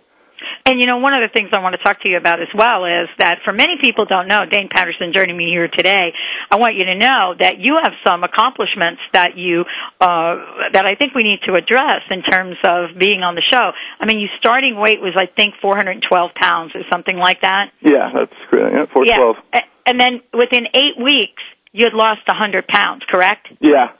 And 0.66 0.80
you 0.80 0.86
know, 0.86 0.98
one 0.98 1.14
of 1.14 1.22
the 1.22 1.32
things 1.32 1.50
I 1.52 1.60
want 1.60 1.74
to 1.76 1.82
talk 1.82 2.02
to 2.02 2.08
you 2.08 2.16
about 2.16 2.40
as 2.40 2.48
well 2.54 2.84
is 2.84 3.08
that 3.18 3.38
for 3.44 3.52
many 3.52 3.74
people 3.80 4.06
don't 4.06 4.28
know, 4.28 4.46
Dane 4.46 4.68
Patterson 4.68 5.12
joining 5.14 5.36
me 5.36 5.50
here 5.50 5.68
today, 5.68 6.12
I 6.50 6.56
want 6.56 6.74
you 6.76 6.84
to 6.86 6.94
know 6.94 7.34
that 7.38 7.60
you 7.60 7.76
have 7.82 7.92
some 8.06 8.24
accomplishments 8.24 9.00
that 9.12 9.36
you, 9.36 9.64
uh, 10.00 10.70
that 10.72 10.86
I 10.86 10.94
think 10.94 11.14
we 11.14 11.22
need 11.22 11.40
to 11.46 11.54
address 11.54 12.02
in 12.10 12.22
terms 12.22 12.56
of 12.64 12.98
being 12.98 13.22
on 13.22 13.34
the 13.34 13.42
show. 13.50 13.72
I 14.00 14.06
mean, 14.06 14.20
your 14.20 14.30
starting 14.38 14.76
weight 14.76 15.00
was, 15.00 15.14
I 15.16 15.26
think, 15.26 15.54
412 15.60 16.30
pounds 16.34 16.72
or 16.74 16.82
something 16.90 17.16
like 17.16 17.42
that. 17.42 17.70
Yeah, 17.80 18.10
that's 18.14 18.34
great. 18.50 18.72
Yeah, 18.72 18.86
412. 18.92 19.36
Yeah. 19.52 19.60
And 19.86 20.00
then 20.00 20.22
within 20.32 20.66
eight 20.74 20.96
weeks, 21.02 21.42
you 21.72 21.84
had 21.84 21.94
lost 21.94 22.26
100 22.26 22.66
pounds, 22.68 23.02
correct? 23.10 23.48
Yeah. 23.60 23.92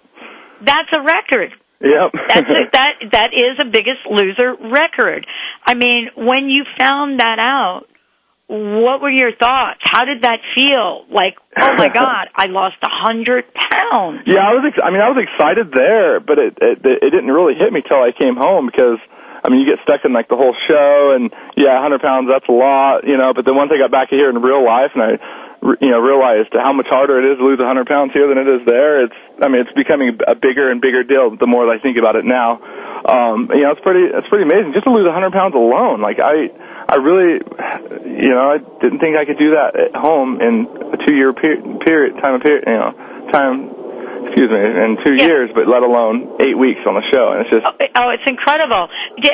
That's 0.65 0.89
a 0.93 1.03
record. 1.03 1.51
Yep. 1.85 2.11
That's 2.29 2.49
a, 2.49 2.65
that 2.73 2.93
that 3.13 3.31
is 3.35 3.61
a 3.61 3.69
biggest 3.69 4.09
loser 4.11 4.57
record. 4.57 5.27
I 5.65 5.75
mean, 5.75 6.09
when 6.17 6.49
you 6.49 6.65
found 6.79 7.21
that 7.21 7.39
out, 7.39 7.85
what 8.49 9.01
were 9.01 9.11
your 9.11 9.37
thoughts? 9.37 9.81
How 9.85 10.05
did 10.05 10.23
that 10.23 10.41
feel? 10.55 11.05
Like, 11.13 11.37
oh 11.61 11.75
my 11.77 11.89
God, 11.93 12.33
I 12.35 12.47
lost 12.47 12.77
a 12.83 12.89
hundred 12.91 13.45
pounds. 13.53 14.25
Yeah, 14.27 14.41
I 14.41 14.53
was. 14.57 14.65
Ex- 14.69 14.81
I 14.83 14.91
mean, 14.91 15.01
I 15.01 15.09
was 15.13 15.21
excited 15.21 15.73
there, 15.77 16.21
but 16.21 16.39
it, 16.39 16.57
it 16.61 16.79
it 16.81 17.11
didn't 17.13 17.31
really 17.31 17.55
hit 17.55 17.73
me 17.73 17.83
till 17.87 18.01
I 18.01 18.11
came 18.17 18.37
home 18.37 18.67
because. 18.67 18.99
I 19.45 19.53
mean, 19.53 19.61
you 19.61 19.69
get 19.69 19.85
stuck 19.85 20.01
in 20.09 20.17
like 20.17 20.33
the 20.33 20.41
whole 20.41 20.57
show, 20.57 21.13
and 21.13 21.29
yeah, 21.53 21.77
100 21.77 22.01
pounds, 22.01 22.33
that's 22.33 22.49
a 22.49 22.57
lot, 22.57 23.05
you 23.05 23.21
know. 23.21 23.37
But 23.37 23.45
then 23.45 23.53
once 23.53 23.69
I 23.69 23.77
got 23.77 23.93
back 23.93 24.09
here 24.09 24.33
in 24.33 24.41
real 24.41 24.65
life, 24.65 24.97
and 24.97 25.05
I 25.05 25.21
you 25.85 25.93
know 25.93 26.01
realized 26.01 26.49
how 26.53 26.73
much 26.73 26.89
harder 26.89 27.21
it 27.21 27.29
is 27.29 27.37
to 27.37 27.45
lose 27.45 27.61
100 27.61 27.85
pounds 27.85 28.17
here 28.17 28.25
than 28.25 28.41
it 28.41 28.49
is 28.49 28.65
there. 28.65 29.05
It's 29.05 29.21
I 29.43 29.49
mean 29.49 29.67
it's 29.67 29.75
becoming 29.75 30.19
a 30.27 30.35
bigger 30.35 30.71
and 30.71 30.81
bigger 30.81 31.03
deal 31.03 31.35
the 31.37 31.47
more 31.47 31.67
I 31.67 31.79
think 31.81 31.99
about 31.99 32.17
it 32.17 32.25
now. 32.25 32.63
Um, 33.05 33.51
you 33.53 33.67
know 33.67 33.71
it's 33.75 33.83
pretty 33.83 34.07
it's 34.07 34.29
pretty 34.29 34.47
amazing 34.47 34.73
just 34.73 34.85
to 34.85 34.93
lose 34.93 35.05
100 35.05 35.33
pounds 35.33 35.55
alone. 35.55 36.01
Like 36.01 36.23
I 36.23 36.55
I 36.87 36.97
really 37.03 37.43
you 38.07 38.31
know 38.31 38.55
I 38.55 38.59
didn't 38.81 39.01
think 39.03 39.19
I 39.19 39.27
could 39.27 39.39
do 39.39 39.59
that 39.59 39.75
at 39.75 39.93
home 39.99 40.41
in 40.41 40.67
a 40.95 40.99
two 41.03 41.15
year 41.15 41.33
period, 41.35 41.81
period 41.85 42.17
time 42.23 42.39
of 42.39 42.43
period 42.43 42.65
you 42.67 42.79
know 42.79 42.93
time 43.35 43.74
excuse 44.27 44.51
me, 44.51 44.59
in 44.59 44.99
two 45.05 45.15
Yeah. 45.15 45.27
years, 45.27 45.51
but 45.55 45.67
let 45.69 45.83
alone 45.83 46.37
eight 46.41 46.57
weeks 46.57 46.81
on 46.87 46.95
the 46.95 47.03
show, 47.13 47.33
and 47.33 47.41
it's 47.43 47.51
just 47.51 47.67
Oh, 47.67 47.75
oh, 47.97 48.09
it's 48.11 48.27
incredible. 48.27 48.89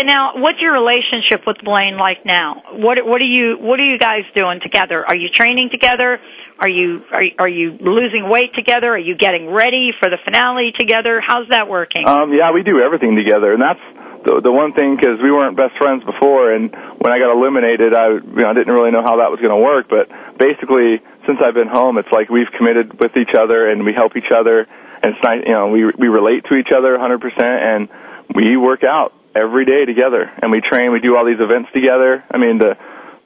Now, 0.04 0.32
what's 0.36 0.60
your 0.60 0.72
relationship 0.72 1.46
with 1.46 1.58
Blaine 1.62 1.96
like 1.96 2.24
now? 2.24 2.62
What 2.72 3.04
what 3.06 3.20
are 3.20 3.24
you 3.30 3.56
what 3.60 3.78
are 3.80 3.84
you 3.84 3.98
guys 3.98 4.24
doing 4.34 4.60
together? 4.60 5.06
Are 5.06 5.16
you 5.16 5.28
training 5.28 5.70
together? 5.70 6.20
Are 6.58 6.68
you 6.68 7.02
are 7.12 7.24
are 7.38 7.48
you 7.48 7.78
losing 7.80 8.28
weight 8.28 8.54
together? 8.54 8.92
Are 8.92 8.98
you 8.98 9.14
getting 9.16 9.48
ready 9.50 9.92
for 9.98 10.10
the 10.10 10.18
finale 10.24 10.72
together? 10.78 11.20
How's 11.24 11.48
that 11.48 11.68
working? 11.68 12.06
Um, 12.06 12.32
yeah, 12.32 12.50
we 12.52 12.62
do 12.62 12.80
everything 12.80 13.16
together, 13.16 13.52
and 13.52 13.62
that's 13.62 13.80
the 14.24 14.40
the 14.44 14.52
one 14.52 14.72
thing 14.74 14.96
because 14.96 15.16
we 15.22 15.32
weren't 15.32 15.56
best 15.56 15.76
friends 15.78 16.04
before, 16.04 16.52
and 16.52 16.70
when 16.98 17.12
I 17.12 17.18
got 17.18 17.32
eliminated, 17.32 17.94
I 17.94 18.08
you 18.20 18.20
know 18.44 18.50
I 18.50 18.52
didn't 18.52 18.72
really 18.74 18.90
know 18.90 19.02
how 19.02 19.16
that 19.24 19.30
was 19.30 19.40
going 19.40 19.54
to 19.56 19.62
work, 19.62 19.88
but 19.88 20.08
basically 20.36 21.00
since 21.26 21.38
I've 21.44 21.54
been 21.54 21.68
home, 21.68 21.96
it's 21.96 22.10
like 22.12 22.28
we've 22.28 22.50
committed 22.56 22.98
with 23.00 23.16
each 23.16 23.32
other 23.38 23.68
and 23.70 23.84
we 23.84 23.92
help 23.96 24.16
each 24.16 24.32
other, 24.34 24.66
it's 25.02 25.18
nice 25.22 25.42
you 25.46 25.52
know 25.52 25.68
we 25.68 25.84
we 25.86 26.08
relate 26.08 26.44
to 26.48 26.56
each 26.56 26.70
other 26.76 26.96
100%, 26.96 27.20
and 27.38 27.88
we 28.34 28.56
work 28.56 28.84
out 28.84 29.12
every 29.34 29.64
day 29.64 29.84
together, 29.84 30.30
and 30.42 30.50
we 30.50 30.60
train, 30.60 30.92
we 30.92 31.00
do 31.00 31.16
all 31.16 31.24
these 31.24 31.40
events 31.40 31.70
together. 31.72 32.24
I 32.30 32.38
mean 32.38 32.58
the 32.58 32.76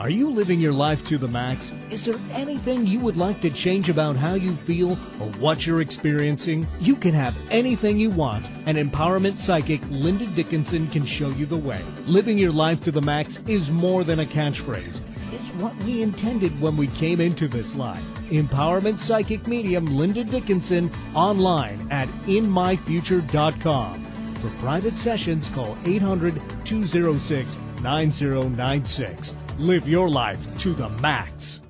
Are 0.00 0.08
you 0.08 0.30
living 0.30 0.60
your 0.60 0.72
life 0.72 1.04
to 1.08 1.18
the 1.18 1.28
max? 1.28 1.74
Is 1.90 2.06
there 2.06 2.18
anything 2.32 2.86
you 2.86 3.00
would 3.00 3.18
like 3.18 3.42
to 3.42 3.50
change 3.50 3.90
about 3.90 4.16
how 4.16 4.32
you 4.32 4.56
feel 4.56 4.92
or 4.92 5.28
what 5.38 5.66
you're 5.66 5.82
experiencing? 5.82 6.66
You 6.80 6.96
can 6.96 7.12
have 7.12 7.36
anything 7.50 7.98
you 7.98 8.08
want, 8.08 8.46
and 8.64 8.78
empowerment 8.78 9.36
psychic 9.36 9.82
Linda 9.90 10.24
Dickinson 10.28 10.86
can 10.86 11.04
show 11.04 11.28
you 11.28 11.44
the 11.44 11.58
way. 11.58 11.82
Living 12.06 12.38
your 12.38 12.50
life 12.50 12.80
to 12.84 12.90
the 12.90 13.02
max 13.02 13.40
is 13.46 13.70
more 13.70 14.02
than 14.02 14.20
a 14.20 14.24
catchphrase. 14.24 15.02
It's 15.34 15.50
what 15.60 15.76
we 15.84 16.00
intended 16.00 16.58
when 16.62 16.78
we 16.78 16.86
came 16.86 17.20
into 17.20 17.46
this 17.46 17.76
life. 17.76 18.02
Empowerment 18.30 19.00
psychic 19.00 19.46
medium 19.46 19.84
Linda 19.84 20.24
Dickinson 20.24 20.90
online 21.14 21.86
at 21.90 22.08
inmyfuture.com. 22.24 24.04
For 24.36 24.48
private 24.62 24.96
sessions, 24.96 25.50
call 25.50 25.76
800 25.84 26.40
206 26.64 27.60
9096. 27.82 29.36
Live 29.60 29.86
your 29.86 30.08
life 30.08 30.58
to 30.60 30.72
the 30.72 30.88
max. 30.88 31.60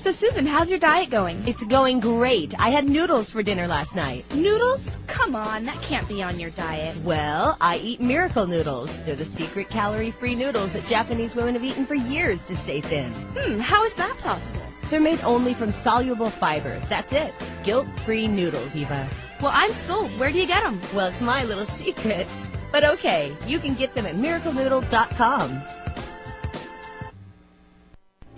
So, 0.00 0.10
Susan, 0.10 0.44
how's 0.44 0.68
your 0.68 0.80
diet 0.80 1.10
going? 1.10 1.46
It's 1.46 1.62
going 1.62 2.00
great. 2.00 2.58
I 2.58 2.70
had 2.70 2.88
noodles 2.88 3.30
for 3.30 3.40
dinner 3.40 3.68
last 3.68 3.94
night. 3.94 4.24
Noodles? 4.34 4.98
Come 5.06 5.36
on, 5.36 5.64
that 5.66 5.80
can't 5.82 6.08
be 6.08 6.24
on 6.24 6.40
your 6.40 6.50
diet. 6.50 6.96
Well, 7.04 7.56
I 7.60 7.76
eat 7.76 8.00
miracle 8.00 8.48
noodles. 8.48 8.98
They're 9.04 9.14
the 9.14 9.24
secret 9.24 9.68
calorie 9.68 10.10
free 10.10 10.34
noodles 10.34 10.72
that 10.72 10.84
Japanese 10.86 11.36
women 11.36 11.54
have 11.54 11.62
eaten 11.62 11.86
for 11.86 11.94
years 11.94 12.44
to 12.46 12.56
stay 12.56 12.80
thin. 12.80 13.12
Hmm, 13.12 13.60
how 13.60 13.84
is 13.84 13.94
that 13.94 14.18
possible? 14.18 14.66
They're 14.90 15.00
made 15.00 15.22
only 15.22 15.54
from 15.54 15.70
soluble 15.70 16.30
fiber. 16.30 16.80
That's 16.88 17.12
it. 17.12 17.32
Guilt 17.62 17.86
free 18.04 18.26
noodles, 18.26 18.76
Eva. 18.76 19.08
Well, 19.40 19.52
I'm 19.54 19.72
sold. 19.72 20.18
Where 20.18 20.32
do 20.32 20.38
you 20.38 20.48
get 20.48 20.64
them? 20.64 20.80
Well, 20.92 21.06
it's 21.06 21.20
my 21.20 21.44
little 21.44 21.64
secret. 21.80 22.26
But 22.72 22.82
okay, 22.82 23.36
you 23.46 23.60
can 23.60 23.74
get 23.74 23.94
them 23.94 24.04
at 24.04 24.16
miraclenoodle.com. 24.16 25.62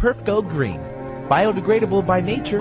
Perf 0.04 0.22
Go 0.26 0.42
Green. 0.42 0.80
Biodegradable 1.30 2.06
by 2.06 2.20
nature, 2.20 2.60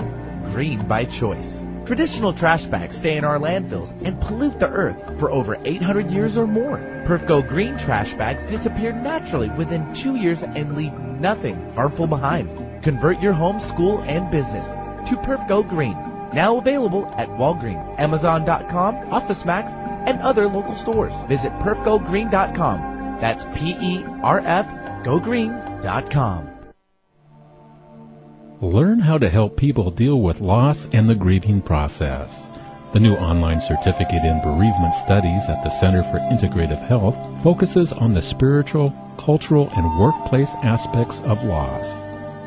green 0.54 0.82
by 0.88 1.04
choice. 1.04 1.62
Traditional 1.84 2.32
trash 2.32 2.64
bags 2.64 2.96
stay 2.96 3.18
in 3.18 3.24
our 3.26 3.38
landfills 3.38 3.90
and 4.06 4.18
pollute 4.18 4.58
the 4.58 4.70
earth 4.70 5.20
for 5.20 5.30
over 5.30 5.58
800 5.62 6.10
years 6.10 6.38
or 6.38 6.46
more. 6.46 6.78
Perf 7.04 7.26
Go 7.26 7.42
Green 7.42 7.76
trash 7.76 8.14
bags 8.14 8.44
disappear 8.44 8.92
naturally 8.92 9.50
within 9.50 9.92
two 9.92 10.16
years 10.16 10.42
and 10.42 10.74
leave 10.74 10.98
nothing 11.20 11.70
harmful 11.74 12.06
behind. 12.06 12.48
Convert 12.82 13.20
your 13.20 13.34
home, 13.34 13.60
school, 13.60 14.00
and 14.04 14.30
business 14.30 14.68
to 15.06 15.14
Perf 15.16 15.46
Go 15.46 15.62
Green. 15.62 15.98
Now 16.32 16.56
available 16.56 17.12
at 17.18 17.28
Walgreens, 17.28 18.00
Amazon.com, 18.00 19.12
Office 19.12 19.44
Max, 19.44 19.72
and 20.08 20.18
other 20.22 20.48
local 20.48 20.74
stores. 20.74 21.12
Visit 21.28 21.52
perfgogreen.com. 21.58 23.18
That's 23.20 23.44
P-E-R-F 23.54 24.66
gogreen.com. 25.04 26.53
Learn 28.64 28.98
how 28.98 29.18
to 29.18 29.28
help 29.28 29.58
people 29.58 29.90
deal 29.90 30.22
with 30.22 30.40
loss 30.40 30.88
and 30.94 31.06
the 31.06 31.14
grieving 31.14 31.60
process. 31.60 32.48
The 32.94 32.98
new 32.98 33.14
online 33.14 33.60
certificate 33.60 34.24
in 34.24 34.40
bereavement 34.40 34.94
studies 34.94 35.50
at 35.50 35.62
the 35.62 35.68
Center 35.68 36.02
for 36.02 36.18
Integrative 36.32 36.80
Health 36.88 37.18
focuses 37.42 37.92
on 37.92 38.14
the 38.14 38.22
spiritual, 38.22 38.96
cultural, 39.18 39.68
and 39.76 40.00
workplace 40.00 40.54
aspects 40.62 41.20
of 41.24 41.44
loss. 41.44 42.02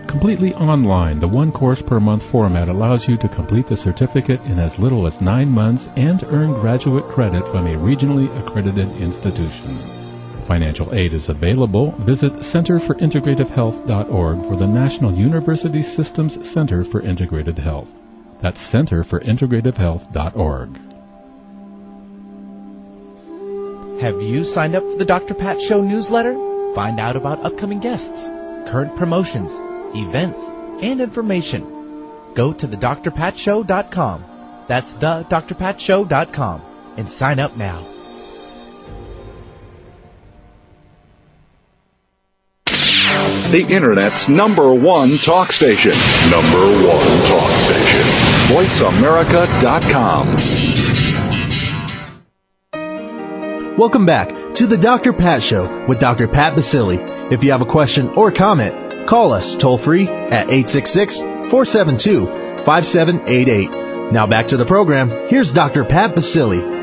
Completely 0.07 0.55
online, 0.55 1.19
the 1.19 1.27
one 1.27 1.51
course 1.51 1.83
per 1.83 1.99
month 1.99 2.23
format 2.23 2.67
allows 2.67 3.07
you 3.07 3.15
to 3.17 3.29
complete 3.29 3.67
the 3.67 3.77
certificate 3.77 4.43
in 4.45 4.57
as 4.57 4.79
little 4.79 5.05
as 5.05 5.21
nine 5.21 5.51
months 5.51 5.87
and 5.97 6.23
earn 6.29 6.53
graduate 6.53 7.05
credit 7.09 7.47
from 7.47 7.67
a 7.67 7.75
regionally 7.75 8.35
accredited 8.39 8.89
institution. 8.97 9.96
Financial 10.47 10.95
aid 10.95 11.11
is 11.11 11.27
available. 11.27 11.91
Visit 11.99 12.31
centerforintegrativehealth.org 12.35 14.45
for 14.45 14.55
the 14.55 14.65
National 14.65 15.13
University 15.13 15.83
Systems 15.83 16.49
Center 16.49 16.85
for 16.85 17.01
Integrated 17.01 17.59
Health. 17.59 17.93
That's 18.39 18.61
centerforintegrativehealth.org. 18.73 20.79
Have 23.99 24.23
you 24.23 24.45
signed 24.45 24.75
up 24.75 24.83
for 24.83 24.95
the 24.97 25.03
Dr. 25.03 25.33
Pat 25.33 25.59
Show 25.59 25.81
newsletter? 25.81 26.33
Find 26.73 26.97
out 26.97 27.17
about 27.17 27.43
upcoming 27.43 27.81
guests, 27.81 28.27
current 28.71 28.95
promotions, 28.95 29.51
events, 29.93 30.41
and 30.81 31.01
information. 31.01 31.65
Go 32.35 32.53
to 32.53 32.69
thedrpatshow.com. 32.69 34.23
That's 34.67 34.93
thedrpatshow.com 34.93 36.61
and 36.95 37.09
sign 37.09 37.39
up 37.39 37.57
now. 37.57 37.85
The 43.51 43.65
Internet's 43.73 44.27
number 44.27 44.73
one 44.73 45.17
talk 45.19 45.53
station. 45.53 45.93
Number 46.29 46.59
one 46.85 47.07
talk 47.29 47.49
station. 47.63 48.01
VoiceAmerica.com. 48.51 50.35
Welcome 53.77 54.05
back 54.05 54.53
to 54.55 54.67
the 54.67 54.75
Dr. 54.75 55.13
Pat 55.13 55.41
Show 55.41 55.85
with 55.85 55.97
Dr. 55.97 56.27
Pat 56.27 56.55
Baccili. 56.55 57.31
If 57.31 57.41
you 57.41 57.51
have 57.51 57.61
a 57.61 57.65
question 57.65 58.09
or 58.09 58.33
comment, 58.33 59.07
call 59.07 59.31
us 59.31 59.55
toll 59.55 59.77
free 59.77 60.09
at 60.09 60.49
866 60.49 61.19
472 61.21 62.25
5788. 62.65 64.11
Now 64.11 64.27
back 64.27 64.47
to 64.47 64.57
the 64.57 64.65
program. 64.65 65.09
Here's 65.29 65.53
Dr. 65.53 65.85
Pat 65.85 66.13
Baccili. 66.13 66.75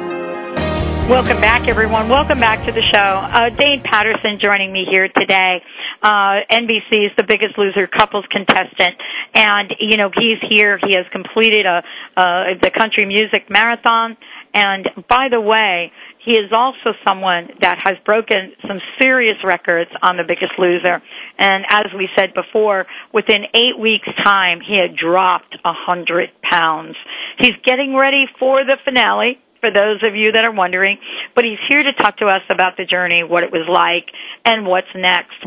Welcome 1.11 1.39
back, 1.43 1.69
everyone. 1.69 2.09
Welcome 2.09 2.41
back 2.41 2.65
to 2.65 2.73
the 2.73 2.81
show. 2.81 2.99
Uh, 2.99 3.51
Dane 3.51 3.83
Patterson 3.83 4.39
joining 4.41 4.73
me 4.73 4.87
here 4.91 5.09
today. 5.09 5.63
Uh, 6.05 6.45
NBC's 6.53 7.17
The 7.17 7.25
Biggest 7.27 7.57
Loser 7.57 7.87
couples 7.87 8.27
contestant, 8.31 8.95
and 9.33 9.73
you 9.81 9.97
know 9.97 10.11
he's 10.15 10.37
here. 10.51 10.79
He 10.87 10.93
has 10.93 11.07
completed 11.11 11.65
a 11.65 11.83
uh, 12.15 12.45
the 12.61 12.71
country 12.71 13.07
music 13.07 13.49
marathon, 13.49 14.19
and 14.53 14.87
by 15.09 15.29
the 15.31 15.41
way, 15.41 15.93
he 16.23 16.33
is 16.33 16.53
also 16.53 16.93
someone 17.07 17.49
that 17.63 17.81
has 17.85 17.97
broken 18.05 18.53
some 18.69 18.81
serious 19.01 19.37
records 19.43 19.91
on 20.03 20.19
The 20.19 20.25
Biggest 20.25 20.53
Loser. 20.59 21.03
And 21.39 21.65
as 21.71 21.87
we 21.97 22.11
said 22.15 22.35
before, 22.35 22.85
within 23.15 23.45
eight 23.55 23.79
weeks' 23.79 24.09
time, 24.23 24.61
he 24.61 24.79
had 24.79 24.97
dropped 24.97 25.57
a 25.65 25.73
hundred 25.73 26.29
pounds. 26.43 26.97
He's 27.39 27.57
getting 27.65 27.97
ready 27.97 28.27
for 28.39 28.63
the 28.63 28.77
finale 28.85 29.41
for 29.65 29.73
those 29.73 30.03
of 30.03 30.15
you 30.15 30.33
that 30.33 30.45
are 30.45 30.53
wondering. 30.53 30.99
But 31.35 31.45
he's 31.45 31.59
here 31.69 31.83
to 31.83 31.93
talk 31.95 32.19
to 32.19 32.27
us 32.27 32.43
about 32.51 32.77
the 32.77 32.85
journey, 32.85 33.25
what 33.25 33.45
it 33.45 33.51
was 33.51 33.67
like, 33.67 34.13
and 34.45 34.67
what's 34.67 34.93
next. 34.95 35.41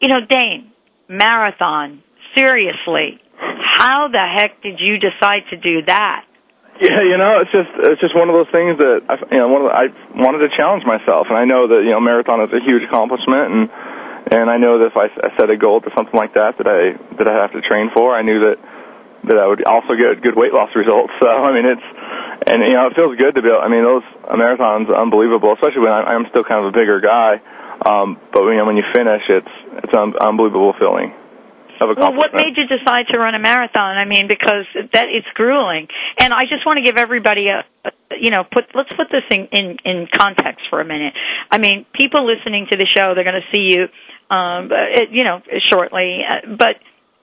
You 0.00 0.08
know, 0.08 0.20
Dane, 0.28 0.72
marathon, 1.08 2.02
seriously, 2.34 3.20
how 3.38 4.08
the 4.08 4.24
heck 4.36 4.62
did 4.62 4.78
you 4.78 4.98
decide 4.98 5.42
to 5.50 5.56
do 5.56 5.82
that? 5.86 6.24
Yeah, 6.80 7.06
you 7.06 7.14
know, 7.18 7.38
it's 7.38 7.54
just 7.54 7.70
it's 7.86 8.00
just 8.02 8.18
one 8.18 8.26
of 8.26 8.34
those 8.34 8.50
things 8.50 8.74
that 8.82 9.06
I, 9.06 9.14
you 9.30 9.38
know, 9.38 9.46
one 9.46 9.62
of 9.62 9.70
the, 9.70 9.74
I 9.74 9.86
wanted 10.18 10.42
to 10.42 10.50
challenge 10.58 10.82
myself, 10.82 11.30
and 11.30 11.38
I 11.38 11.46
know 11.46 11.70
that 11.70 11.86
you 11.86 11.94
know, 11.94 12.02
marathon 12.02 12.42
is 12.42 12.50
a 12.50 12.58
huge 12.58 12.82
accomplishment, 12.82 13.46
and 13.46 13.62
and 14.34 14.46
I 14.50 14.58
know 14.58 14.82
that 14.82 14.90
if 14.90 14.96
I, 14.98 15.06
I 15.06 15.30
set 15.38 15.54
a 15.54 15.56
goal 15.56 15.78
to 15.86 15.90
something 15.94 16.18
like 16.18 16.34
that 16.34 16.58
that 16.58 16.66
I 16.66 16.98
that 17.22 17.30
I 17.30 17.46
have 17.46 17.54
to 17.54 17.62
train 17.62 17.94
for, 17.94 18.10
I 18.10 18.26
knew 18.26 18.50
that 18.50 18.58
that 19.30 19.38
I 19.38 19.46
would 19.46 19.62
also 19.64 19.94
get 19.94 20.18
good 20.18 20.34
weight 20.34 20.52
loss 20.52 20.74
results. 20.74 21.14
So 21.22 21.30
I 21.30 21.54
mean, 21.54 21.66
it's 21.70 21.86
and 22.50 22.58
you 22.66 22.74
know, 22.74 22.90
it 22.90 22.98
feels 22.98 23.14
good 23.22 23.38
to 23.38 23.42
be. 23.42 23.54
I 23.54 23.70
mean, 23.70 23.86
those 23.86 24.04
marathons 24.34 24.90
are 24.90 24.98
unbelievable, 24.98 25.54
especially 25.54 25.86
when 25.86 25.94
I, 25.94 26.10
I'm 26.10 26.26
still 26.34 26.42
kind 26.42 26.66
of 26.66 26.72
a 26.72 26.76
bigger 26.76 26.98
guy. 26.98 27.38
Um, 27.84 28.18
but 28.32 28.44
you 28.44 28.56
know, 28.56 28.64
when 28.64 28.76
you 28.76 28.84
finish, 28.94 29.22
it's 29.28 29.54
it's 29.84 29.92
an 29.92 30.14
unbelievable 30.20 30.74
feeling. 30.78 31.12
Of 31.80 31.96
Well, 31.98 32.14
what 32.14 32.32
made 32.32 32.56
you 32.56 32.66
decide 32.68 33.06
to 33.10 33.18
run 33.18 33.34
a 33.34 33.38
marathon? 33.38 33.98
I 33.98 34.04
mean, 34.04 34.28
because 34.28 34.64
that 34.92 35.08
it's 35.08 35.26
grueling, 35.34 35.88
and 36.18 36.32
I 36.32 36.44
just 36.44 36.64
want 36.64 36.78
to 36.78 36.82
give 36.82 36.96
everybody 36.96 37.48
a, 37.48 37.64
a 37.84 37.90
you 38.18 38.30
know, 38.30 38.44
put 38.44 38.66
let's 38.74 38.90
put 38.96 39.08
this 39.10 39.24
in, 39.30 39.48
in 39.50 39.76
in 39.84 40.08
context 40.16 40.62
for 40.70 40.80
a 40.80 40.84
minute. 40.84 41.14
I 41.50 41.58
mean, 41.58 41.84
people 41.92 42.24
listening 42.26 42.68
to 42.70 42.76
the 42.76 42.86
show, 42.86 43.14
they're 43.14 43.24
going 43.24 43.42
to 43.42 43.50
see 43.50 43.74
you, 43.74 43.88
um, 44.30 44.70
you 45.10 45.24
know, 45.24 45.42
shortly, 45.68 46.20
uh, 46.28 46.54
but 46.56 46.76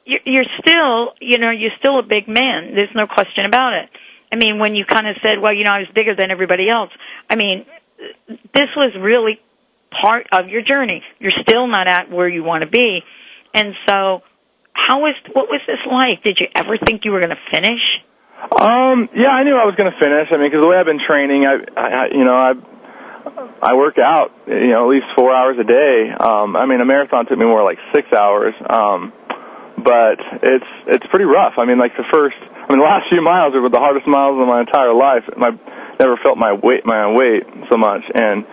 you're, 0.06 0.20
you're 0.26 0.52
still, 0.60 1.14
you 1.22 1.38
know, 1.38 1.52
you're 1.52 1.76
still 1.80 2.00
a 2.00 2.04
big 2.04 2.28
man. 2.28 2.76
There's 2.76 2.94
no 2.94 3.08
question 3.08 3.46
about 3.46 3.74
it. 3.74 3.90
I 4.32 4.36
mean, 4.36 4.60
when 4.60 4.76
you 4.76 4.86
kind 4.86 5.08
of 5.08 5.16
said, 5.22 5.42
well, 5.42 5.54
you 5.54 5.64
know, 5.64 5.72
I 5.72 5.80
was 5.80 5.88
bigger 5.94 6.16
than 6.16 6.32
everybody 6.32 6.70
else. 6.70 6.92
I 7.30 7.36
mean, 7.36 7.66
this 8.28 8.70
was 8.76 8.94
really 9.00 9.40
part 10.02 10.28
of 10.32 10.48
your 10.48 10.62
journey. 10.62 11.04
You're 11.20 11.36
still 11.42 11.68
not 11.68 11.88
at 11.88 12.10
where 12.10 12.28
you 12.28 12.44
want 12.44 12.64
to 12.64 12.70
be, 12.70 13.02
and 13.54 13.74
so 13.88 14.22
how 14.74 15.02
was 15.02 15.16
what 15.34 15.48
was 15.50 15.62
this 15.68 15.80
like? 15.86 16.24
Did 16.24 16.38
you 16.40 16.48
ever 16.56 16.78
think 16.78 17.02
you 17.04 17.12
were 17.12 17.22
going 17.22 17.36
to 17.36 17.52
finish? 17.52 17.82
Um, 18.42 19.10
yeah, 19.14 19.30
I 19.30 19.44
knew 19.44 19.54
I 19.54 19.70
was 19.70 19.76
going 19.78 19.92
to 19.92 20.00
finish. 20.02 20.34
I 20.34 20.38
mean, 20.38 20.50
because 20.50 20.66
the 20.66 20.70
way 20.70 20.78
I've 20.78 20.90
been 20.90 21.04
training, 21.06 21.46
I, 21.46 21.62
I, 21.78 22.06
you 22.10 22.26
know, 22.26 22.34
I, 22.34 22.52
I 23.62 23.74
work 23.78 24.02
out, 24.02 24.34
you 24.50 24.74
know, 24.74 24.90
at 24.90 24.90
least 24.90 25.06
four 25.14 25.30
hours 25.30 25.62
a 25.62 25.68
day. 25.68 26.10
Um, 26.10 26.58
I 26.58 26.66
mean, 26.66 26.82
a 26.82 26.86
marathon 26.86 27.30
took 27.30 27.38
me 27.38 27.46
more 27.46 27.62
like 27.62 27.78
six 27.94 28.10
hours. 28.10 28.58
Um, 28.66 29.14
but 29.84 30.22
it's 30.42 30.72
it's 30.88 31.06
pretty 31.10 31.26
rough. 31.26 31.58
I 31.58 31.66
mean, 31.66 31.78
like 31.78 31.96
the 31.98 32.06
first, 32.14 32.38
I 32.38 32.70
mean, 32.70 32.80
the 32.80 32.88
last 32.88 33.10
few 33.10 33.22
miles 33.22 33.54
were 33.54 33.70
the 33.70 33.82
hardest 33.82 34.08
miles 34.08 34.38
of 34.38 34.46
my 34.46 34.62
entire 34.62 34.94
life. 34.94 35.26
My 35.38 35.52
never 36.00 36.18
felt 36.22 36.38
my 36.38 36.54
weight 36.54 36.86
my 36.86 37.06
own 37.06 37.18
weight 37.18 37.44
so 37.70 37.78
much, 37.78 38.06
and 38.14 38.46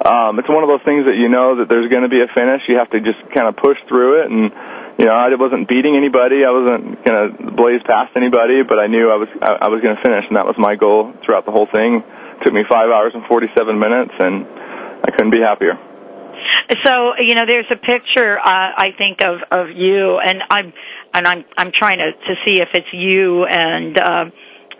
um, 0.00 0.38
it's 0.40 0.48
one 0.48 0.64
of 0.64 0.70
those 0.72 0.82
things 0.84 1.04
that 1.04 1.20
you 1.20 1.28
know 1.28 1.60
that 1.60 1.68
there's 1.68 1.90
going 1.92 2.02
to 2.02 2.12
be 2.12 2.24
a 2.24 2.30
finish. 2.32 2.64
You 2.68 2.78
have 2.78 2.90
to 2.90 3.00
just 3.00 3.20
kind 3.34 3.46
of 3.46 3.56
push 3.56 3.76
through 3.88 4.24
it 4.24 4.30
and 4.30 4.50
you 4.98 5.06
know, 5.06 5.14
I 5.14 5.34
wasn't 5.34 5.68
beating 5.68 5.96
anybody. 5.96 6.44
I 6.44 6.52
wasn't 6.52 7.04
gonna 7.04 7.32
blaze 7.56 7.80
past 7.88 8.12
anybody, 8.16 8.62
but 8.62 8.78
I 8.78 8.86
knew 8.86 9.08
I 9.10 9.16
was 9.16 9.28
I, 9.40 9.66
I 9.66 9.68
was 9.68 9.80
gonna 9.80 10.00
finish, 10.02 10.24
and 10.28 10.36
that 10.36 10.44
was 10.44 10.56
my 10.58 10.74
goal 10.76 11.12
throughout 11.24 11.46
the 11.46 11.52
whole 11.52 11.68
thing. 11.72 12.04
It 12.04 12.44
took 12.44 12.52
me 12.52 12.64
five 12.68 12.90
hours 12.90 13.12
and 13.14 13.24
forty 13.26 13.48
seven 13.56 13.78
minutes, 13.78 14.12
and 14.18 14.44
I 15.02 15.10
couldn't 15.10 15.32
be 15.32 15.40
happier. 15.40 15.80
So 16.84 17.16
you 17.18 17.34
know, 17.34 17.46
there's 17.46 17.70
a 17.70 17.76
picture 17.76 18.38
uh, 18.38 18.44
I 18.44 18.92
think 18.98 19.22
of 19.22 19.40
of 19.50 19.70
you, 19.74 20.18
and 20.18 20.42
I'm 20.50 20.72
and 21.14 21.26
I'm 21.26 21.44
I'm 21.56 21.72
trying 21.72 21.98
to 21.98 22.12
to 22.12 22.34
see 22.46 22.60
if 22.60 22.68
it's 22.74 22.92
you 22.92 23.44
and. 23.44 23.98
Uh, 23.98 24.24